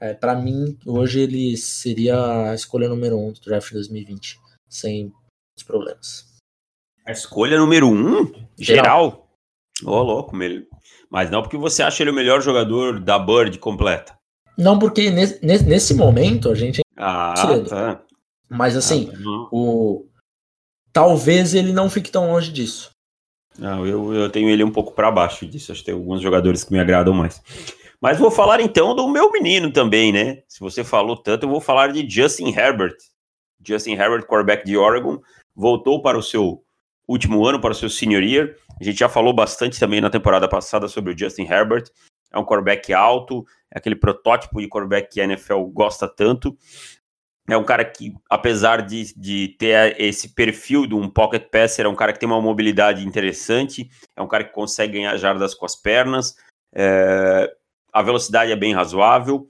É, 0.00 0.14
para 0.14 0.34
mim, 0.34 0.78
hoje 0.86 1.20
ele 1.20 1.56
seria 1.56 2.50
a 2.50 2.54
escolha 2.54 2.88
número 2.88 3.16
um 3.18 3.32
do 3.32 3.40
draft 3.40 3.72
2020, 3.72 4.38
sem 4.68 5.12
problemas. 5.66 6.26
A 7.04 7.12
escolha 7.12 7.58
número 7.58 7.88
um? 7.88 8.32
Geral? 8.58 9.21
Ô, 9.84 9.90
oh, 9.90 10.02
louco, 10.02 10.36
mas 11.10 11.30
não 11.30 11.42
porque 11.42 11.56
você 11.56 11.82
acha 11.82 12.02
ele 12.02 12.10
o 12.10 12.14
melhor 12.14 12.40
jogador 12.40 13.00
da 13.00 13.18
Bird 13.18 13.58
completa. 13.58 14.16
Não, 14.56 14.78
porque 14.78 15.10
nesse, 15.10 15.44
nesse 15.44 15.94
momento 15.94 16.50
a 16.50 16.54
gente. 16.54 16.82
Ah, 16.96 17.34
tá. 17.68 18.02
Mas 18.48 18.76
assim, 18.76 19.10
ah, 19.12 19.16
tá 19.16 19.48
o, 19.50 20.06
talvez 20.92 21.54
ele 21.54 21.72
não 21.72 21.88
fique 21.88 22.10
tão 22.10 22.30
longe 22.30 22.52
disso. 22.52 22.90
Não, 23.58 23.86
eu, 23.86 24.14
eu 24.14 24.30
tenho 24.30 24.48
ele 24.48 24.64
um 24.64 24.70
pouco 24.70 24.92
para 24.92 25.10
baixo 25.10 25.46
disso. 25.46 25.72
Acho 25.72 25.80
que 25.80 25.86
tem 25.86 25.94
alguns 25.94 26.20
jogadores 26.20 26.64
que 26.64 26.72
me 26.72 26.80
agradam 26.80 27.14
mais. 27.14 27.42
Mas 28.00 28.18
vou 28.18 28.30
falar 28.30 28.60
então 28.60 28.94
do 28.94 29.08
meu 29.08 29.30
menino 29.30 29.72
também, 29.72 30.12
né? 30.12 30.42
Se 30.48 30.58
você 30.60 30.82
falou 30.82 31.16
tanto, 31.16 31.44
eu 31.44 31.50
vou 31.50 31.60
falar 31.60 31.92
de 31.92 32.08
Justin 32.08 32.48
Herbert. 32.48 32.96
Justin 33.64 33.92
Herbert, 33.92 34.26
quarterback 34.26 34.64
de 34.64 34.76
Oregon, 34.76 35.20
voltou 35.54 36.02
para 36.02 36.18
o 36.18 36.22
seu 36.22 36.62
último 37.06 37.46
ano, 37.46 37.60
para 37.60 37.72
o 37.72 37.74
seu 37.74 37.88
senior 37.88 38.22
year. 38.22 38.56
A 38.80 38.84
gente 38.84 38.98
já 38.98 39.08
falou 39.08 39.32
bastante 39.32 39.78
também 39.78 40.00
na 40.00 40.10
temporada 40.10 40.48
passada 40.48 40.88
sobre 40.88 41.12
o 41.12 41.18
Justin 41.18 41.42
Herbert. 41.42 41.84
É 42.32 42.38
um 42.38 42.44
quarterback 42.44 42.92
alto, 42.92 43.44
é 43.70 43.78
aquele 43.78 43.96
protótipo 43.96 44.60
de 44.60 44.68
quarterback 44.68 45.10
que 45.10 45.20
a 45.20 45.24
NFL 45.24 45.64
gosta 45.66 46.08
tanto. 46.08 46.56
É 47.48 47.56
um 47.56 47.64
cara 47.64 47.84
que, 47.84 48.14
apesar 48.30 48.82
de, 48.82 49.12
de 49.16 49.48
ter 49.58 50.00
esse 50.00 50.32
perfil 50.32 50.86
de 50.86 50.94
um 50.94 51.10
pocket 51.10 51.50
passer, 51.50 51.84
é 51.84 51.88
um 51.88 51.94
cara 51.94 52.12
que 52.12 52.20
tem 52.20 52.28
uma 52.28 52.40
mobilidade 52.40 53.06
interessante, 53.06 53.90
é 54.16 54.22
um 54.22 54.28
cara 54.28 54.44
que 54.44 54.52
consegue 54.52 54.94
ganhar 54.94 55.16
jardas 55.16 55.52
com 55.52 55.66
as 55.66 55.74
pernas, 55.74 56.36
é, 56.74 57.52
a 57.92 58.02
velocidade 58.02 58.50
é 58.50 58.56
bem 58.56 58.72
razoável. 58.72 59.48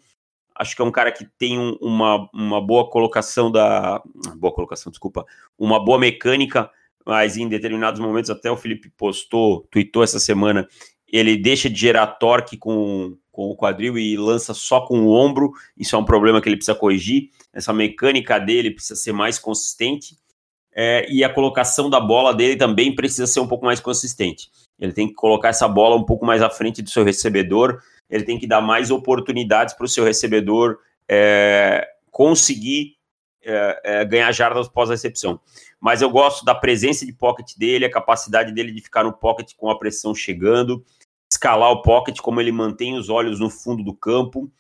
Acho 0.55 0.75
que 0.75 0.83
é 0.83 0.85
um 0.85 0.91
cara 0.91 1.13
que 1.13 1.25
tem 1.39 1.59
um, 1.59 1.77
uma, 1.81 2.29
uma 2.33 2.61
boa 2.61 2.89
colocação 2.91 3.51
da. 3.51 4.03
Boa 4.37 4.53
colocação, 4.53 4.91
desculpa. 4.91 5.25
Uma 5.59 5.83
boa 5.83 5.99
mecânica, 5.99 6.71
mas 7.07 7.37
em 7.37 7.49
determinados 7.49 8.01
momentos, 8.01 8.31
até 8.31 8.51
o 8.51 8.57
Felipe 8.57 8.91
postou, 8.97 9.67
tweetou 9.71 10.03
essa 10.03 10.21
semana, 10.21 10.69
ele 11.13 11.37
deixa 11.37 11.69
de 11.69 11.79
gerar 11.79 12.07
torque 12.07 12.57
com, 12.57 13.17
com 13.31 13.51
o 13.51 13.57
quadril 13.57 13.99
e 13.99 14.17
lança 14.17 14.55
só 14.55 14.81
com 14.81 15.01
o 15.01 15.11
ombro. 15.11 15.53
Isso 15.77 15.95
é 15.95 15.99
um 15.99 16.05
problema 16.05 16.41
que 16.41 16.49
ele 16.49 16.57
precisa 16.57 16.75
corrigir. 16.75 17.29
Essa 17.53 17.73
mecânica 17.73 18.39
dele 18.39 18.71
precisa 18.71 18.97
ser 18.97 19.13
mais 19.13 19.39
consistente. 19.39 20.17
É, 20.75 21.07
e 21.11 21.23
a 21.23 21.29
colocação 21.29 21.91
da 21.91 22.01
bola 22.01 22.35
dele 22.35 22.57
também 22.57 22.95
precisa 22.95 23.27
ser 23.27 23.41
um 23.41 23.47
pouco 23.47 23.67
mais 23.67 23.79
consistente. 23.79 24.49
Ele 24.79 24.93
tem 24.93 25.07
que 25.07 25.13
colocar 25.13 25.51
essa 25.51 25.69
bola 25.69 25.97
um 25.97 26.05
pouco 26.05 26.25
mais 26.25 26.41
à 26.41 26.49
frente 26.49 26.81
do 26.81 26.89
seu 26.89 27.05
recebedor. 27.05 27.79
Ele 28.09 28.25
tem 28.25 28.39
que 28.39 28.47
dar 28.47 28.63
mais 28.63 28.91
oportunidades 28.91 29.75
para 29.75 29.85
o 29.85 29.89
seu 29.89 30.05
recebedor 30.05 30.79
é, 31.07 31.87
conseguir 32.11 32.97
é, 33.45 33.81
é 33.85 34.05
ganhar 34.05 34.33
jardas 34.33 34.67
pós-recepção. 34.69 35.39
Mas 35.83 36.01
eu 36.01 36.09
gosto 36.09 36.45
da 36.45 36.55
presença 36.55 37.05
de 37.05 37.13
pocket 37.13 37.57
dele, 37.57 37.85
a 37.85 37.91
capacidade 37.91 38.53
dele 38.53 38.71
de 38.71 38.81
ficar 38.81 39.03
no 39.03 39.13
pocket 39.13 39.53
com 39.57 39.69
a 39.69 39.79
pressão 39.79 40.15
chegando 40.15 40.85
escalar 41.33 41.71
o 41.71 41.83
pocket, 41.83 42.21
como 42.21 42.41
ele 42.41 42.53
mantém 42.53 42.97
os 42.97 43.09
olhos 43.09 43.41
no 43.41 43.49
fundo 43.49 43.83
do 43.83 43.95
campo. 43.95 44.51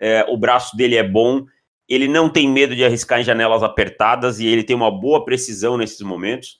É, 0.00 0.24
o 0.28 0.36
braço 0.36 0.76
dele 0.76 0.96
é 0.96 1.06
bom, 1.06 1.46
ele 1.88 2.08
não 2.08 2.28
tem 2.28 2.48
medo 2.48 2.74
de 2.74 2.84
arriscar 2.84 3.20
em 3.20 3.24
janelas 3.24 3.62
apertadas 3.62 4.40
e 4.40 4.46
ele 4.46 4.64
tem 4.64 4.74
uma 4.74 4.90
boa 4.90 5.24
precisão 5.24 5.76
nesses 5.76 6.00
momentos. 6.00 6.58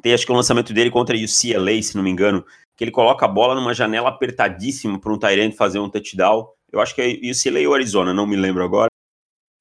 Tem 0.00 0.14
acho 0.14 0.24
que 0.24 0.32
o 0.32 0.34
lançamento 0.34 0.72
dele 0.72 0.90
contra 0.90 1.14
o 1.14 1.18
UCLA, 1.18 1.82
se 1.82 1.96
não 1.96 2.02
me 2.02 2.10
engano, 2.10 2.44
que 2.76 2.84
ele 2.84 2.90
coloca 2.90 3.26
a 3.26 3.28
bola 3.28 3.54
numa 3.54 3.74
janela 3.74 4.08
apertadíssima 4.08 4.98
para 4.98 5.12
um 5.12 5.18
Tyrant 5.18 5.52
fazer 5.52 5.78
um 5.78 5.90
touchdown. 5.90 6.48
Eu 6.70 6.80
acho 6.80 6.94
que 6.94 7.02
é 7.02 7.30
UCLA 7.30 7.68
ou 7.68 7.74
Arizona, 7.74 8.14
não 8.14 8.26
me 8.26 8.36
lembro 8.36 8.64
agora. 8.64 8.88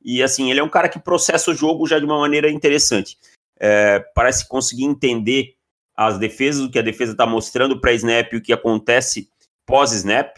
E 0.03 0.23
assim, 0.23 0.49
ele 0.49 0.59
é 0.59 0.63
um 0.63 0.69
cara 0.69 0.87
que 0.87 0.99
processa 0.99 1.51
o 1.51 1.53
jogo 1.53 1.85
já 1.85 1.99
de 1.99 2.05
uma 2.05 2.19
maneira 2.19 2.49
interessante. 2.49 3.17
É, 3.63 3.99
parece 4.15 4.47
conseguir 4.47 4.85
entender 4.85 5.53
as 5.95 6.17
defesas, 6.17 6.63
o 6.63 6.71
que 6.71 6.79
a 6.79 6.81
defesa 6.81 7.11
está 7.11 7.27
mostrando 7.27 7.79
para 7.79 7.93
snap 7.93 8.33
e 8.33 8.37
o 8.37 8.41
que 8.41 8.51
acontece 8.51 9.29
pós-snap. 9.65 10.35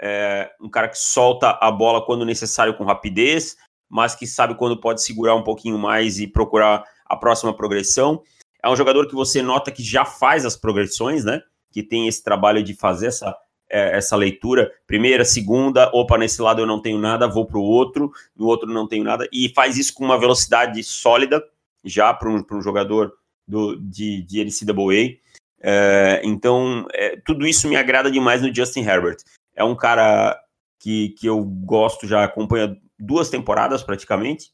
É, 0.00 0.50
um 0.60 0.68
cara 0.68 0.88
que 0.88 0.98
solta 0.98 1.58
a 1.60 1.70
bola 1.70 2.04
quando 2.04 2.24
necessário 2.24 2.76
com 2.76 2.84
rapidez, 2.84 3.56
mas 3.88 4.14
que 4.14 4.26
sabe 4.26 4.54
quando 4.54 4.80
pode 4.80 5.02
segurar 5.02 5.34
um 5.34 5.42
pouquinho 5.42 5.78
mais 5.78 6.20
e 6.20 6.26
procurar 6.26 6.84
a 7.06 7.16
próxima 7.16 7.56
progressão. 7.56 8.22
É 8.62 8.68
um 8.68 8.76
jogador 8.76 9.08
que 9.08 9.14
você 9.14 9.40
nota 9.40 9.72
que 9.72 9.82
já 9.82 10.04
faz 10.04 10.44
as 10.44 10.56
progressões, 10.56 11.24
né? 11.24 11.40
Que 11.72 11.82
tem 11.82 12.06
esse 12.06 12.22
trabalho 12.22 12.62
de 12.62 12.74
fazer 12.74 13.06
essa, 13.06 13.34
é, 13.70 13.96
essa 13.96 14.14
leitura. 14.14 14.70
Primeira, 14.86 15.24
segunda, 15.24 15.90
opa, 15.94 16.18
nesse 16.18 16.42
lado 16.42 16.60
eu 16.60 16.66
não 16.66 16.82
tenho 16.82 16.98
nada, 16.98 17.26
vou 17.26 17.46
para 17.46 17.58
o 17.58 17.62
outro, 17.62 18.12
no 18.36 18.46
outro 18.46 18.68
não 18.68 18.86
tenho 18.86 19.04
nada, 19.04 19.28
e 19.32 19.52
faz 19.54 19.76
isso 19.76 19.94
com 19.94 20.04
uma 20.04 20.18
velocidade 20.18 20.82
sólida, 20.82 21.42
já 21.88 22.12
para 22.12 22.30
um, 22.30 22.44
um 22.52 22.62
jogador 22.62 23.12
do, 23.46 23.76
de, 23.76 24.22
de 24.22 24.44
NCAA. 24.44 25.18
É, 25.60 26.20
então, 26.24 26.86
é, 26.92 27.16
tudo 27.24 27.46
isso 27.46 27.68
me 27.68 27.76
agrada 27.76 28.10
demais 28.10 28.42
no 28.42 28.54
Justin 28.54 28.82
Herbert. 28.82 29.16
É 29.54 29.64
um 29.64 29.74
cara 29.74 30.38
que, 30.78 31.10
que 31.10 31.26
eu 31.26 31.42
gosto, 31.42 32.06
já 32.06 32.24
acompanha 32.24 32.76
duas 32.98 33.30
temporadas 33.30 33.82
praticamente, 33.82 34.52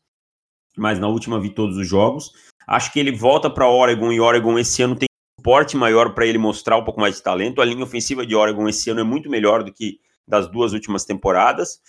mas 0.77 0.99
na 0.99 1.09
última 1.09 1.41
vi 1.41 1.51
todos 1.51 1.77
os 1.77 1.87
jogos. 1.87 2.33
Acho 2.67 2.93
que 2.93 2.99
ele 2.99 3.13
volta 3.13 3.51
para 3.51 3.69
Oregon 3.69 4.11
e 4.13 4.21
Oregon 4.21 4.59
esse 4.59 4.83
ano 4.83 4.97
tem 4.97 5.09
suporte 5.39 5.77
maior 5.77 6.15
para 6.15 6.27
ele 6.27 6.39
mostrar 6.39 6.79
um 6.79 6.85
pouco 6.85 7.01
mais 7.01 7.17
de 7.17 7.23
talento. 7.23 7.61
A 7.61 7.65
linha 7.65 7.85
ofensiva 7.85 8.27
de 8.27 8.35
Oregon 8.35 8.67
esse 8.67 8.89
ano 8.89 9.01
é 9.01 9.05
muito 9.05 9.29
melhor 9.29 9.63
do 9.63 9.73
que 9.73 10.01
das 10.27 10.51
duas 10.51 10.73
últimas 10.73 11.05
temporadas. 11.05 11.83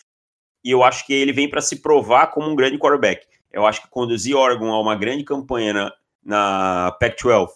E 0.64 0.72
eu 0.72 0.84
acho 0.84 1.06
que 1.06 1.14
ele 1.14 1.32
vem 1.32 1.50
para 1.50 1.62
se 1.62 1.82
provar 1.82 2.28
como 2.28 2.50
um 2.50 2.56
grande 2.56 2.78
quarterback. 2.78 3.26
Eu 3.56 3.66
acho 3.66 3.82
que 3.82 3.88
conduzir 3.88 4.36
Oregon 4.36 4.70
a 4.74 4.82
uma 4.82 4.98
grande 4.98 5.24
campanha 5.24 5.72
na, 5.74 5.94
na 6.22 6.92
Pac-12 7.00 7.48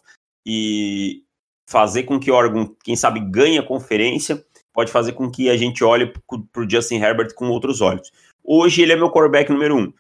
e 0.46 1.26
fazer 1.68 2.04
com 2.04 2.18
que 2.18 2.32
Oregon, 2.32 2.74
quem 2.82 2.96
sabe, 2.96 3.20
ganhe 3.20 3.58
a 3.58 3.64
conferência, 3.64 4.42
pode 4.72 4.94
fazer 4.94 5.12
com 5.12 5.30
que 5.30 5.50
a 5.50 5.58
gente 5.58 5.84
olhe 5.84 6.08
para 6.08 6.64
o 6.64 6.70
Justin 6.70 6.96
Herbert 6.96 7.36
com 7.36 7.50
outros 7.50 7.82
olhos. 7.82 8.10
Hoje 8.42 8.82
ele 8.82 8.94
é 8.94 8.96
meu 8.96 9.12
quarterback 9.12 9.52
número 9.52 9.76
um. 9.76 9.94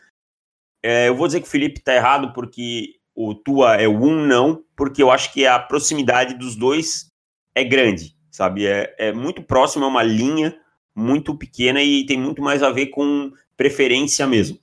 É, 0.81 1.09
eu 1.09 1.15
vou 1.15 1.27
dizer 1.27 1.41
que 1.41 1.47
o 1.47 1.51
Felipe 1.51 1.79
está 1.79 1.93
errado 1.93 2.31
porque 2.31 2.95
o 3.13 3.35
Tua 3.35 3.75
é 3.75 3.85
o 3.85 4.01
um, 4.01 4.25
não, 4.25 4.63
porque 4.77 5.03
eu 5.03 5.11
acho 5.11 5.33
que 5.33 5.45
a 5.45 5.59
proximidade 5.59 6.33
dos 6.35 6.55
dois 6.55 7.11
é 7.53 7.61
grande, 7.61 8.15
sabe? 8.31 8.65
É, 8.65 8.95
é 8.97 9.11
muito 9.11 9.43
próximo, 9.43 9.83
é 9.83 9.87
uma 9.89 10.01
linha 10.01 10.57
muito 10.95 11.35
pequena 11.35 11.83
e 11.83 12.05
tem 12.05 12.17
muito 12.17 12.41
mais 12.41 12.63
a 12.63 12.71
ver 12.71 12.87
com 12.87 13.33
preferência 13.57 14.25
mesmo. 14.25 14.57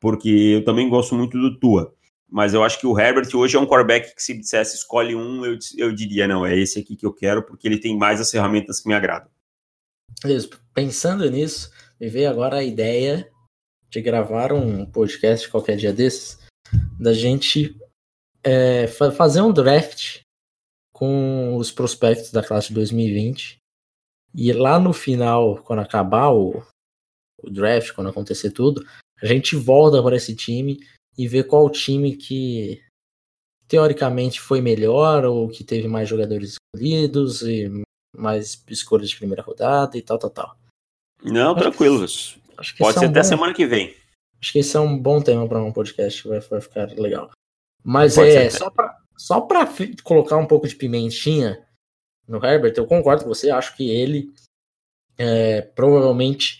Porque 0.00 0.28
eu 0.28 0.64
também 0.64 0.88
gosto 0.88 1.14
muito 1.14 1.38
do 1.38 1.58
Tua. 1.58 1.94
Mas 2.28 2.54
eu 2.54 2.62
acho 2.62 2.78
que 2.78 2.86
o 2.86 2.98
Herbert 2.98 3.28
hoje 3.34 3.56
é 3.56 3.60
um 3.60 3.66
quarterback 3.66 4.14
que 4.14 4.22
se 4.22 4.34
dissesse 4.34 4.76
escolhe 4.76 5.14
um, 5.14 5.44
eu, 5.44 5.58
eu 5.76 5.92
diria, 5.92 6.28
não, 6.28 6.46
é 6.46 6.56
esse 6.56 6.78
aqui 6.78 6.96
que 6.96 7.04
eu 7.04 7.12
quero, 7.12 7.42
porque 7.42 7.66
ele 7.66 7.78
tem 7.78 7.96
mais 7.98 8.20
as 8.20 8.30
ferramentas 8.30 8.80
que 8.80 8.88
me 8.88 8.94
agradam. 8.94 9.28
Isso. 10.24 10.50
Pensando 10.72 11.28
nisso, 11.28 11.70
me 12.00 12.08
veio 12.08 12.30
agora 12.30 12.58
a 12.58 12.64
ideia 12.64 13.28
de 13.90 14.00
gravar 14.00 14.52
um 14.52 14.86
podcast 14.86 15.48
qualquer 15.48 15.76
dia 15.76 15.92
desses, 15.92 16.38
da 16.98 17.12
gente 17.12 17.76
é, 18.44 18.86
fazer 18.86 19.42
um 19.42 19.52
draft 19.52 20.20
com 20.92 21.56
os 21.56 21.72
prospectos 21.72 22.30
da 22.30 22.42
classe 22.42 22.68
de 22.68 22.74
2020. 22.74 23.58
E 24.34 24.52
lá 24.52 24.78
no 24.78 24.92
final, 24.92 25.56
quando 25.64 25.80
acabar 25.80 26.30
o, 26.30 26.62
o 27.42 27.50
draft, 27.50 27.92
quando 27.92 28.10
acontecer 28.10 28.52
tudo, 28.52 28.86
a 29.22 29.26
gente 29.26 29.56
volta 29.56 30.02
para 30.02 30.16
esse 30.16 30.34
time 30.34 30.78
e 31.16 31.28
ver 31.28 31.44
qual 31.44 31.68
time 31.70 32.16
que 32.16 32.82
teoricamente 33.68 34.40
foi 34.40 34.60
melhor 34.60 35.24
ou 35.24 35.48
que 35.48 35.62
teve 35.62 35.86
mais 35.86 36.08
jogadores 36.08 36.56
escolhidos 36.56 37.42
e 37.42 37.70
mais 38.16 38.62
escolhas 38.68 39.10
de 39.10 39.16
primeira 39.16 39.42
rodada 39.42 39.96
e 39.96 40.02
tal, 40.02 40.18
tal, 40.18 40.30
tal. 40.30 40.56
Não, 41.22 41.52
acho 41.52 41.60
tranquilo. 41.60 41.98
Que, 41.98 42.40
acho 42.58 42.72
que 42.72 42.78
Pode 42.78 42.98
ser 42.98 43.04
é 43.04 43.08
um 43.08 43.10
até 43.10 43.20
bom, 43.20 43.28
semana 43.28 43.54
que 43.54 43.66
vem. 43.66 43.94
Acho 44.40 44.52
que 44.52 44.58
esse 44.58 44.76
é 44.76 44.80
um 44.80 44.98
bom 44.98 45.20
tema 45.20 45.46
para 45.48 45.62
um 45.62 45.72
podcast, 45.72 46.26
vai, 46.26 46.40
vai 46.40 46.60
ficar 46.60 46.90
legal. 46.98 47.30
Mas 47.84 48.14
Pode 48.14 48.30
é 48.30 48.50
só 48.50 48.70
para 48.70 48.98
só 49.16 49.46
colocar 50.02 50.36
um 50.38 50.46
pouco 50.46 50.66
de 50.66 50.74
pimentinha 50.74 51.62
no 52.26 52.44
Herbert, 52.44 52.74
eu 52.76 52.86
concordo 52.86 53.24
com 53.24 53.28
você, 53.28 53.50
acho 53.50 53.76
que 53.76 53.90
ele 53.90 54.32
é, 55.18 55.62
provavelmente 55.62 56.59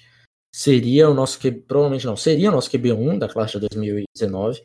seria 0.55 1.09
o 1.09 1.15
nosso 1.15 1.39
QB, 1.39 1.63
provavelmente 1.67 2.07
não, 2.07 2.17
seria 2.17 2.51
o 2.51 2.53
nosso 2.53 2.71
QB1 2.71 3.19
da 3.19 3.29
classe 3.29 3.59
de 3.59 3.69
2019. 3.69 4.63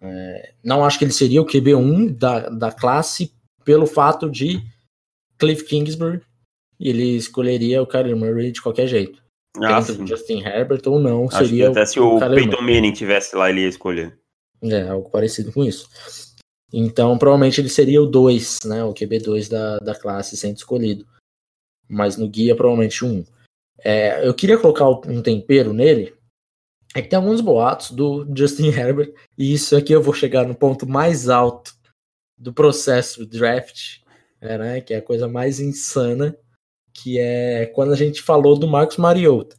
É, 0.00 0.54
não 0.62 0.84
acho 0.84 0.98
que 0.98 1.04
ele 1.04 1.12
seria 1.12 1.40
o 1.40 1.46
QB1 1.46 2.16
da, 2.16 2.48
da 2.48 2.72
classe 2.72 3.32
pelo 3.64 3.86
fato 3.86 4.30
de 4.30 4.60
Cliff 5.38 5.64
Kingsbury 5.64 6.20
e 6.78 6.88
ele 6.88 7.16
escolheria 7.16 7.82
o 7.82 7.86
Kyler 7.86 8.16
Murray 8.16 8.52
de 8.52 8.60
qualquer 8.60 8.86
jeito. 8.86 9.22
Ah, 9.62 9.80
Justin 9.80 10.40
Herbert 10.40 10.82
ou 10.86 10.98
não, 10.98 11.26
acho 11.26 11.46
seria 11.46 11.70
até 11.70 11.82
o, 11.82 11.86
se 11.86 12.00
o, 12.00 12.16
o 12.16 12.18
Peyton 12.18 12.60
Manning 12.60 12.92
tivesse 12.92 13.36
lá, 13.36 13.48
ele 13.48 13.60
ia 13.60 13.68
escolher. 13.68 14.18
É, 14.62 14.88
algo 14.88 15.08
parecido 15.10 15.52
com 15.52 15.62
isso. 15.62 15.88
Então, 16.72 17.16
provavelmente 17.16 17.60
ele 17.60 17.68
seria 17.68 18.02
o 18.02 18.06
2, 18.06 18.60
né? 18.64 18.82
O 18.82 18.92
QB2 18.92 19.48
da, 19.48 19.78
da 19.78 19.94
classe 19.94 20.36
sendo 20.36 20.56
escolhido. 20.56 21.06
Mas 21.88 22.16
no 22.16 22.28
guia, 22.28 22.56
provavelmente 22.56 23.04
um. 23.04 23.24
É, 23.84 24.26
eu 24.26 24.32
queria 24.32 24.58
colocar 24.58 24.88
um 24.88 25.20
tempero 25.20 25.74
nele. 25.74 26.14
É 26.94 27.02
que 27.02 27.08
tem 27.08 27.18
alguns 27.18 27.42
boatos 27.42 27.90
do 27.90 28.26
Justin 28.34 28.68
Herbert, 28.72 29.12
e 29.36 29.52
isso 29.52 29.76
aqui 29.76 29.92
eu 29.92 30.02
vou 30.02 30.14
chegar 30.14 30.46
no 30.46 30.54
ponto 30.54 30.88
mais 30.88 31.28
alto 31.28 31.74
do 32.38 32.52
processo 32.52 33.26
draft, 33.26 34.00
é, 34.40 34.58
né, 34.58 34.80
que 34.80 34.94
é 34.94 34.98
a 34.98 35.02
coisa 35.02 35.28
mais 35.28 35.60
insana, 35.60 36.36
que 36.92 37.18
é 37.18 37.66
quando 37.66 37.92
a 37.92 37.96
gente 37.96 38.22
falou 38.22 38.56
do 38.56 38.68
Marcos 38.68 38.96
Mariota, 38.96 39.56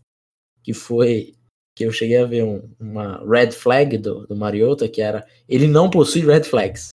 que 0.64 0.74
foi 0.74 1.36
que 1.78 1.86
eu 1.86 1.92
cheguei 1.92 2.18
a 2.18 2.26
ver 2.26 2.44
um, 2.44 2.70
uma 2.80 3.22
red 3.30 3.52
flag 3.52 3.98
do, 3.98 4.26
do 4.28 4.36
Mariota, 4.36 4.88
que 4.88 5.02
era 5.02 5.28
ele 5.48 5.68
não 5.68 5.90
possui 5.90 6.22
red 6.26 6.44
flags, 6.44 6.90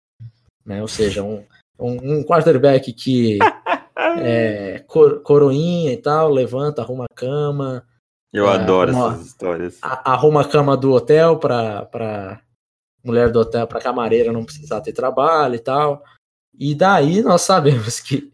né, 0.64 0.82
ou 0.82 0.88
seja, 0.88 1.24
um, 1.24 1.44
um, 1.80 2.20
um 2.20 2.24
quarterback 2.24 2.94
que 2.94 3.40
é, 4.20 4.80
cor, 4.88 5.22
coroinha 5.22 5.92
e 5.92 5.98
tal, 5.98 6.30
levanta, 6.30 6.82
arruma 6.82 7.06
a 7.06 7.16
cama. 7.16 7.86
Eu 8.32 8.48
é, 8.48 8.56
adoro 8.56 8.92
arruma, 8.92 9.14
essas 9.14 9.28
histórias. 9.28 9.78
A, 9.82 10.14
arruma 10.14 10.42
a 10.42 10.48
cama 10.48 10.78
do 10.78 10.92
hotel 10.92 11.38
pra, 11.38 11.86
pra 11.86 12.42
mulher 13.04 13.32
do 13.32 13.40
hotel, 13.40 13.68
pra 13.68 13.82
camareira 13.82 14.32
não 14.32 14.46
precisar 14.46 14.82
ter 14.82 14.94
trabalho 14.94 15.56
e 15.56 15.60
tal. 15.60 16.04
E 16.58 16.76
daí 16.76 17.22
nós 17.22 17.42
sabemos 17.42 18.00
que 18.00 18.32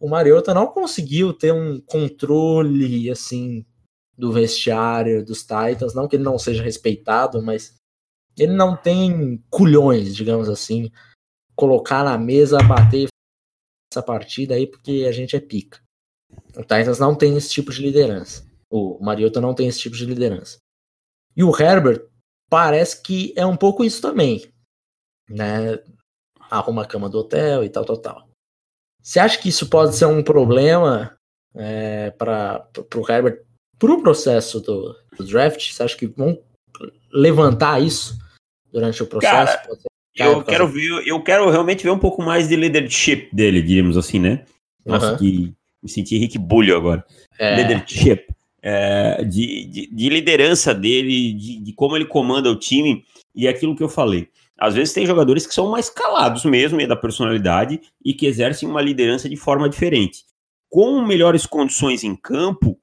o 0.00 0.08
Mariota 0.08 0.54
não 0.54 0.66
conseguiu 0.66 1.32
ter 1.32 1.52
um 1.52 1.80
controle 1.80 3.10
assim 3.10 3.64
do 4.16 4.32
vestiário 4.32 5.24
dos 5.24 5.42
Titans, 5.42 5.94
não 5.94 6.08
que 6.08 6.16
ele 6.16 6.24
não 6.24 6.38
seja 6.38 6.62
respeitado, 6.62 7.40
mas 7.40 7.76
ele 8.36 8.52
não 8.52 8.76
tem 8.76 9.42
culhões, 9.50 10.14
digamos 10.14 10.48
assim, 10.48 10.90
colocar 11.54 12.04
na 12.04 12.16
mesa, 12.16 12.62
bater 12.62 13.08
essa 13.90 14.02
partida 14.02 14.54
aí 14.54 14.66
porque 14.66 15.06
a 15.08 15.12
gente 15.12 15.34
é 15.36 15.40
pica. 15.40 15.80
O 16.56 16.62
Titans 16.62 16.98
não 16.98 17.14
tem 17.14 17.36
esse 17.36 17.50
tipo 17.50 17.72
de 17.72 17.82
liderança. 17.82 18.46
O 18.70 19.02
Mariota 19.02 19.40
não 19.40 19.54
tem 19.54 19.66
esse 19.66 19.80
tipo 19.80 19.96
de 19.96 20.04
liderança. 20.04 20.58
E 21.34 21.42
o 21.42 21.56
Herbert 21.58 22.06
parece 22.50 23.02
que 23.02 23.32
é 23.36 23.46
um 23.46 23.56
pouco 23.56 23.84
isso 23.84 24.02
também. 24.02 24.50
Né? 25.28 25.78
Arruma 26.50 26.82
a 26.82 26.86
cama 26.86 27.08
do 27.08 27.18
hotel 27.18 27.64
e 27.64 27.68
tal, 27.68 27.84
tal, 27.84 27.96
tal. 27.96 28.28
Você 29.02 29.20
acha 29.20 29.40
que 29.40 29.48
isso 29.48 29.68
pode 29.68 29.96
ser 29.96 30.06
um 30.06 30.22
problema 30.22 31.16
é, 31.54 32.10
para 32.10 32.68
o 32.94 33.10
Herbert 33.10 33.44
para 33.78 33.92
o 33.92 34.02
processo 34.02 34.60
do, 34.60 34.94
do, 35.16 35.24
draft? 35.24 35.72
Você 35.72 35.82
acha 35.82 35.96
que 35.96 36.06
vão 36.06 36.42
levantar 37.12 37.80
isso 37.80 38.18
durante 38.72 39.02
o 39.02 39.06
processo? 39.06 39.56
Cara, 39.56 39.78
eu 40.26 40.42
quero 40.42 40.68
ver, 40.68 41.02
eu 41.06 41.22
quero 41.22 41.50
realmente 41.50 41.84
ver 41.84 41.90
um 41.90 41.98
pouco 41.98 42.22
mais 42.22 42.48
de 42.48 42.56
leadership 42.56 43.28
dele, 43.32 43.62
diríamos 43.62 43.96
assim, 43.96 44.18
né? 44.18 44.44
Nossa, 44.84 45.12
uhum. 45.12 45.18
que 45.18 45.54
me 45.82 45.88
senti 45.88 46.18
Rick 46.18 46.38
Bulho 46.38 46.76
agora. 46.76 47.04
É. 47.38 47.56
Leadership. 47.56 48.26
É, 48.60 49.24
de, 49.24 49.64
de, 49.64 49.86
de, 49.92 50.08
liderança 50.08 50.74
dele, 50.74 51.32
de, 51.32 51.60
de, 51.60 51.72
como 51.72 51.96
ele 51.96 52.04
comanda 52.04 52.50
o 52.50 52.56
time, 52.56 53.04
e 53.34 53.46
é 53.46 53.50
aquilo 53.50 53.76
que 53.76 53.82
eu 53.82 53.88
falei. 53.88 54.28
Às 54.58 54.74
vezes 54.74 54.92
tem 54.92 55.06
jogadores 55.06 55.46
que 55.46 55.54
são 55.54 55.70
mais 55.70 55.88
calados 55.88 56.44
mesmo, 56.44 56.80
e 56.80 56.84
é 56.84 56.86
da 56.86 56.96
personalidade, 56.96 57.80
e 58.04 58.12
que 58.12 58.26
exercem 58.26 58.68
uma 58.68 58.82
liderança 58.82 59.28
de 59.28 59.36
forma 59.36 59.68
diferente. 59.68 60.24
Com 60.68 61.00
melhores 61.06 61.46
condições 61.46 62.02
em 62.02 62.16
campo, 62.16 62.78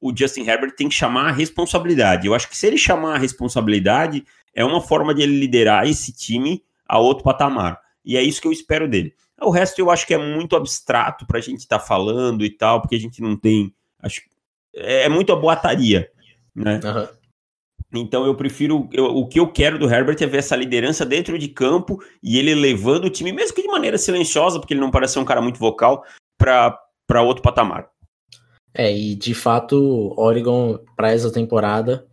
o 0.00 0.14
Justin 0.14 0.42
Herbert 0.42 0.74
tem 0.76 0.88
que 0.88 0.94
chamar 0.94 1.28
a 1.28 1.32
responsabilidade. 1.32 2.26
Eu 2.26 2.34
acho 2.34 2.48
que 2.48 2.56
se 2.56 2.66
ele 2.66 2.76
chamar 2.76 3.14
a 3.14 3.18
responsabilidade, 3.18 4.24
é 4.56 4.64
uma 4.64 4.80
forma 4.80 5.14
de 5.14 5.22
ele 5.22 5.38
liderar 5.38 5.86
esse 5.86 6.10
time 6.10 6.64
a 6.88 6.98
outro 6.98 7.22
patamar. 7.22 7.78
e 8.04 8.16
é 8.16 8.22
isso 8.22 8.40
que 8.40 8.48
eu 8.48 8.52
espero 8.52 8.88
dele. 8.88 9.12
O 9.42 9.50
resto 9.50 9.78
eu 9.80 9.90
acho 9.90 10.06
que 10.06 10.14
é 10.14 10.18
muito 10.18 10.56
abstrato 10.56 11.26
para 11.26 11.38
a 11.38 11.42
gente 11.42 11.58
estar 11.58 11.78
tá 11.78 11.84
falando 11.84 12.44
e 12.44 12.50
tal, 12.50 12.80
porque 12.80 12.96
a 12.96 13.00
gente 13.00 13.20
não 13.20 13.36
tem. 13.36 13.74
Acho, 14.00 14.22
é, 14.74 15.04
é 15.04 15.08
muito 15.08 15.32
a 15.32 15.36
boataria, 15.36 16.10
né? 16.54 16.80
Uhum. 16.82 18.00
Então 18.00 18.24
eu 18.24 18.34
prefiro. 18.34 18.88
Eu, 18.92 19.06
o 19.06 19.28
que 19.28 19.38
eu 19.38 19.52
quero 19.52 19.78
do 19.78 19.92
Herbert 19.92 20.16
é 20.20 20.26
ver 20.26 20.38
essa 20.38 20.56
liderança 20.56 21.04
dentro 21.04 21.38
de 21.38 21.48
campo 21.48 22.02
e 22.22 22.38
ele 22.38 22.54
levando 22.54 23.04
o 23.04 23.10
time, 23.10 23.32
mesmo 23.32 23.54
que 23.54 23.62
de 23.62 23.68
maneira 23.68 23.98
silenciosa, 23.98 24.58
porque 24.58 24.72
ele 24.72 24.80
não 24.80 24.90
parece 24.90 25.14
ser 25.14 25.18
um 25.18 25.24
cara 25.24 25.42
muito 25.42 25.58
vocal, 25.58 26.04
para 26.38 27.22
outro 27.22 27.42
patamar. 27.42 27.90
É, 28.72 28.94
e 28.94 29.14
de 29.14 29.34
fato, 29.34 30.14
Oregon, 30.16 30.78
para 30.96 31.10
essa 31.10 31.32
temporada, 31.32 32.06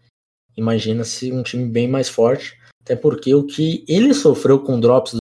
imagina-se 0.56 1.32
um 1.32 1.44
time 1.44 1.66
bem 1.66 1.88
mais 1.88 2.10
forte. 2.10 2.58
Até 2.82 2.96
porque 2.96 3.34
o 3.34 3.46
que 3.46 3.86
ele 3.88 4.14
sofreu 4.14 4.60
com 4.60 4.80
drops. 4.80 5.18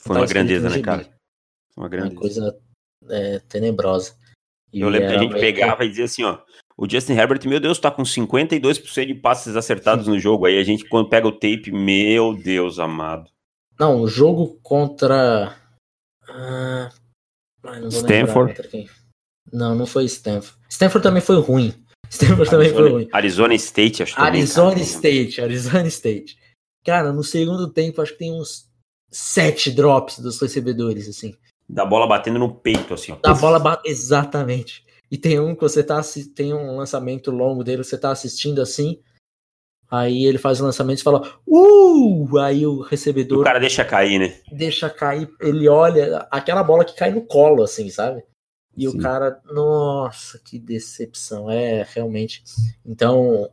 Foi 0.00 0.16
uma 0.16 0.26
grandeza, 0.26 0.68
né, 0.68 0.82
cara? 0.82 1.08
Uma 1.76 1.88
grandeza. 1.88 2.12
Uma 2.14 2.20
coisa 2.20 2.60
é, 3.08 3.38
tenebrosa. 3.40 4.16
E 4.72 4.80
eu 4.80 4.88
lembro 4.88 5.08
que 5.08 5.14
a 5.14 5.18
gente 5.18 5.34
pegava 5.34 5.84
e 5.84 5.88
dizia 5.88 6.04
assim, 6.04 6.24
ó. 6.24 6.42
O 6.76 6.90
Justin 6.90 7.12
Herbert, 7.12 7.46
meu 7.46 7.60
Deus, 7.60 7.78
tá 7.78 7.90
com 7.90 8.02
52% 8.02 9.06
de 9.06 9.14
passes 9.14 9.54
acertados 9.54 10.08
no 10.08 10.18
jogo. 10.18 10.46
Aí 10.46 10.58
a 10.58 10.64
gente, 10.64 10.84
quando 10.88 11.08
pega 11.08 11.28
o 11.28 11.32
tape, 11.32 11.70
meu 11.70 12.34
Deus 12.34 12.80
amado. 12.80 13.30
Não, 13.78 14.00
o 14.00 14.08
jogo 14.08 14.58
contra. 14.60 15.56
Ah, 16.28 16.90
não 17.62 17.88
Stanford? 17.88 18.88
Não, 19.52 19.74
não 19.76 19.86
foi 19.86 20.04
Stanford. 20.06 20.58
Stanford 20.68 21.02
também 21.02 21.22
foi 21.22 21.40
ruim. 21.40 21.72
Stanford 22.14 22.50
também 22.50 22.72
foi 22.72 22.90
ruim. 22.90 23.08
Arizona 23.12 23.54
State, 23.54 24.02
acho 24.02 24.14
que 24.14 24.20
Arizona 24.20 24.70
também, 24.70 24.84
State, 24.84 25.40
Arizona 25.40 25.86
State. 25.88 26.38
Cara, 26.84 27.12
no 27.12 27.24
segundo 27.24 27.68
tempo, 27.72 28.00
acho 28.00 28.12
que 28.12 28.18
tem 28.18 28.32
uns 28.32 28.68
sete 29.10 29.70
drops 29.70 30.18
dos 30.18 30.40
recebedores, 30.40 31.08
assim. 31.08 31.34
Da 31.68 31.84
bola 31.84 32.06
batendo 32.06 32.38
no 32.38 32.54
peito, 32.54 32.94
assim. 32.94 33.12
Ó. 33.12 33.16
Da 33.16 33.34
bola 33.34 33.58
batendo. 33.58 33.90
Exatamente. 33.90 34.84
E 35.10 35.16
tem 35.16 35.40
um 35.40 35.54
que 35.54 35.62
você 35.62 35.82
tá. 35.82 36.00
Tem 36.34 36.52
um 36.52 36.76
lançamento 36.76 37.30
longo 37.30 37.64
dele, 37.64 37.82
você 37.82 37.98
tá 37.98 38.10
assistindo 38.10 38.60
assim. 38.60 39.00
Aí 39.90 40.24
ele 40.24 40.38
faz 40.38 40.60
o 40.60 40.64
lançamento 40.64 40.98
e 40.98 41.02
fala, 41.02 41.38
uh! 41.46 42.38
Aí 42.38 42.66
o 42.66 42.80
recebedor. 42.80 43.40
O 43.40 43.44
cara 43.44 43.60
deixa 43.60 43.84
cair, 43.84 44.18
né? 44.18 44.40
Deixa 44.50 44.90
cair, 44.90 45.30
ele 45.40 45.68
olha, 45.68 46.26
aquela 46.30 46.64
bola 46.64 46.84
que 46.84 46.96
cai 46.96 47.12
no 47.12 47.22
colo, 47.22 47.62
assim, 47.62 47.88
sabe? 47.90 48.24
E 48.76 48.88
Sim. 48.88 48.98
o 48.98 49.00
cara, 49.00 49.40
nossa, 49.44 50.38
que 50.38 50.58
decepção. 50.58 51.50
É, 51.50 51.82
realmente. 51.82 52.42
Então, 52.84 53.50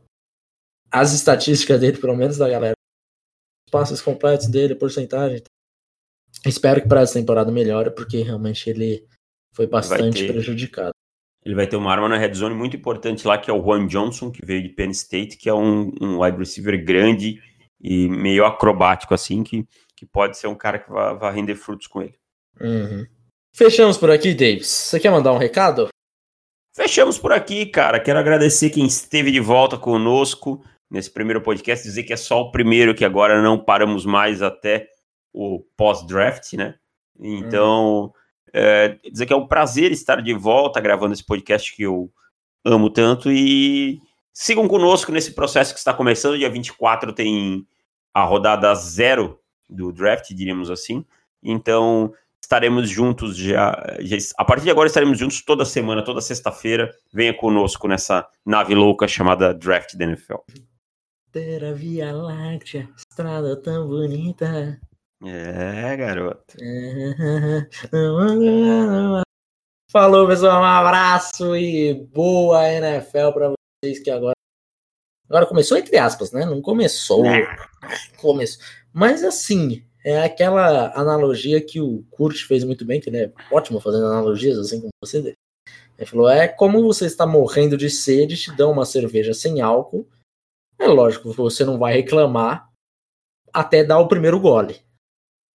as 0.90 1.12
estatísticas 1.12 1.80
dele, 1.80 1.98
pelo 1.98 2.16
menos 2.16 2.36
da 2.36 2.48
galera, 2.48 2.74
os 3.66 3.70
passes 3.70 4.00
completos 4.00 4.48
dele, 4.48 4.74
porcentagem. 4.74 5.42
Espero 6.44 6.80
que 6.82 6.88
para 6.88 7.02
essa 7.02 7.14
temporada 7.14 7.52
melhore, 7.52 7.90
porque 7.94 8.22
realmente 8.22 8.68
ele 8.68 9.06
foi 9.54 9.66
bastante 9.66 10.26
prejudicado. 10.26 10.92
Ele 11.44 11.54
vai 11.54 11.66
ter 11.66 11.76
uma 11.76 11.90
arma 11.90 12.08
na 12.08 12.16
red 12.16 12.34
zone 12.34 12.54
muito 12.54 12.76
importante 12.76 13.26
lá, 13.26 13.36
que 13.36 13.50
é 13.50 13.54
o 13.54 13.62
Juan 13.62 13.86
Johnson, 13.86 14.30
que 14.30 14.44
veio 14.44 14.62
de 14.62 14.68
Penn 14.68 14.90
State, 14.90 15.36
que 15.36 15.48
é 15.48 15.54
um, 15.54 15.92
um 16.00 16.22
wide 16.22 16.38
receiver 16.38 16.84
grande 16.84 17.42
e 17.80 18.08
meio 18.08 18.44
acrobático, 18.46 19.12
assim, 19.12 19.42
que, 19.42 19.66
que 19.96 20.06
pode 20.06 20.38
ser 20.38 20.46
um 20.46 20.54
cara 20.54 20.78
que 20.78 20.90
vai, 20.90 21.16
vai 21.16 21.34
render 21.34 21.56
frutos 21.56 21.88
com 21.88 22.00
ele. 22.00 22.14
Uhum. 22.60 23.04
Fechamos 23.54 23.98
por 23.98 24.10
aqui, 24.10 24.32
Davis. 24.32 24.66
Você 24.66 24.98
quer 24.98 25.10
mandar 25.10 25.32
um 25.32 25.38
recado? 25.38 25.88
Fechamos 26.74 27.18
por 27.18 27.32
aqui, 27.32 27.66
cara. 27.66 28.00
Quero 28.00 28.18
agradecer 28.18 28.70
quem 28.70 28.86
esteve 28.86 29.30
de 29.30 29.40
volta 29.40 29.76
conosco 29.76 30.64
nesse 30.90 31.10
primeiro 31.10 31.42
podcast. 31.42 31.86
Dizer 31.86 32.04
que 32.04 32.14
é 32.14 32.16
só 32.16 32.40
o 32.40 32.50
primeiro, 32.50 32.94
que 32.94 33.04
agora 33.04 33.42
não 33.42 33.58
paramos 33.58 34.06
mais 34.06 34.40
até 34.40 34.88
o 35.34 35.60
pós-draft, 35.76 36.54
né? 36.54 36.76
Então, 37.20 38.06
hum. 38.06 38.12
é, 38.54 38.98
dizer 39.10 39.26
que 39.26 39.34
é 39.34 39.36
um 39.36 39.46
prazer 39.46 39.92
estar 39.92 40.22
de 40.22 40.32
volta 40.32 40.80
gravando 40.80 41.12
esse 41.12 41.24
podcast 41.24 41.76
que 41.76 41.82
eu 41.82 42.10
amo 42.64 42.88
tanto. 42.88 43.30
E 43.30 44.00
sigam 44.32 44.66
conosco 44.66 45.12
nesse 45.12 45.34
processo 45.34 45.74
que 45.74 45.78
está 45.78 45.92
começando. 45.92 46.38
Dia 46.38 46.48
24 46.48 47.12
tem 47.12 47.66
a 48.14 48.24
rodada 48.24 48.74
zero 48.74 49.38
do 49.68 49.92
draft, 49.92 50.30
diríamos 50.32 50.70
assim. 50.70 51.04
Então, 51.42 52.14
estaremos 52.52 52.90
juntos 52.90 53.34
já, 53.34 53.82
já, 54.00 54.18
A 54.36 54.44
partir 54.44 54.64
de 54.64 54.70
agora 54.70 54.86
estaremos 54.86 55.18
juntos 55.18 55.42
toda 55.42 55.64
semana, 55.64 56.04
toda 56.04 56.20
sexta-feira. 56.20 56.94
Venha 57.10 57.34
conosco 57.34 57.88
nessa 57.88 58.28
nave 58.44 58.74
louca 58.74 59.08
chamada 59.08 59.54
Draft 59.54 59.96
da 59.96 60.04
NFL. 60.04 60.36
Ter 61.32 61.64
a 61.64 61.72
Via 61.72 62.12
Láctea, 62.12 62.90
estrada 62.94 63.56
tão 63.56 63.88
bonita. 63.88 64.78
É, 65.24 65.96
garoto. 65.96 66.58
Falou, 69.90 70.28
pessoal. 70.28 70.60
Um 70.60 70.64
abraço 70.64 71.56
e 71.56 71.94
boa 72.12 72.70
NFL 72.70 73.30
para 73.32 73.54
vocês 73.82 73.98
que 73.98 74.10
agora. 74.10 74.34
Agora 75.26 75.46
começou 75.46 75.78
entre 75.78 75.96
aspas, 75.96 76.32
né? 76.32 76.44
Não 76.44 76.60
começou. 76.60 77.24
Começou. 78.18 78.62
Mas 78.92 79.24
assim, 79.24 79.82
é 80.04 80.22
aquela 80.22 80.92
analogia 80.98 81.60
que 81.60 81.80
o 81.80 82.04
Kurt 82.10 82.44
fez 82.44 82.64
muito 82.64 82.84
bem, 82.84 83.00
que 83.00 83.08
ele 83.08 83.18
é 83.18 83.32
ótimo 83.50 83.80
fazendo 83.80 84.06
analogias, 84.06 84.58
assim 84.58 84.80
como 84.80 84.90
você. 85.00 85.36
Ele 85.98 86.06
falou: 86.06 86.28
é 86.28 86.48
como 86.48 86.82
você 86.82 87.06
está 87.06 87.26
morrendo 87.26 87.76
de 87.76 87.88
sede, 87.88 88.36
te 88.36 88.54
dão 88.56 88.72
uma 88.72 88.84
cerveja 88.84 89.32
sem 89.32 89.60
álcool. 89.60 90.08
É 90.78 90.86
lógico, 90.86 91.32
você 91.32 91.64
não 91.64 91.78
vai 91.78 91.94
reclamar 91.94 92.68
até 93.52 93.84
dar 93.84 93.98
o 94.00 94.08
primeiro 94.08 94.40
gole. 94.40 94.80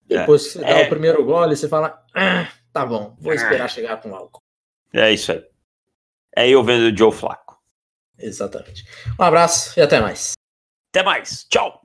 Depois 0.06 0.44
que 0.44 0.60
você 0.60 0.66
é. 0.66 0.74
dá 0.74 0.86
o 0.86 0.89
primeiro 0.89 1.24
gole, 1.24 1.56
você 1.56 1.70
fala: 1.70 2.06
ah, 2.14 2.52
tá 2.74 2.86
bom, 2.86 3.16
vou 3.20 3.34
esperar 3.34 3.70
chegar 3.70 4.02
com 4.02 4.14
álcool. 4.14 4.41
É 4.91 5.12
isso 5.12 5.32
aí. 5.32 5.44
É 6.36 6.50
eu 6.50 6.64
vendo 6.64 6.94
o 6.94 6.98
Joe 6.98 7.12
Flaco. 7.12 7.58
Exatamente. 8.18 8.86
Um 9.20 9.24
abraço 9.24 9.80
e 9.80 9.82
até 9.82 10.00
mais. 10.00 10.34
Até 10.91 11.04
mais. 11.04 11.46
Tchau. 11.50 11.82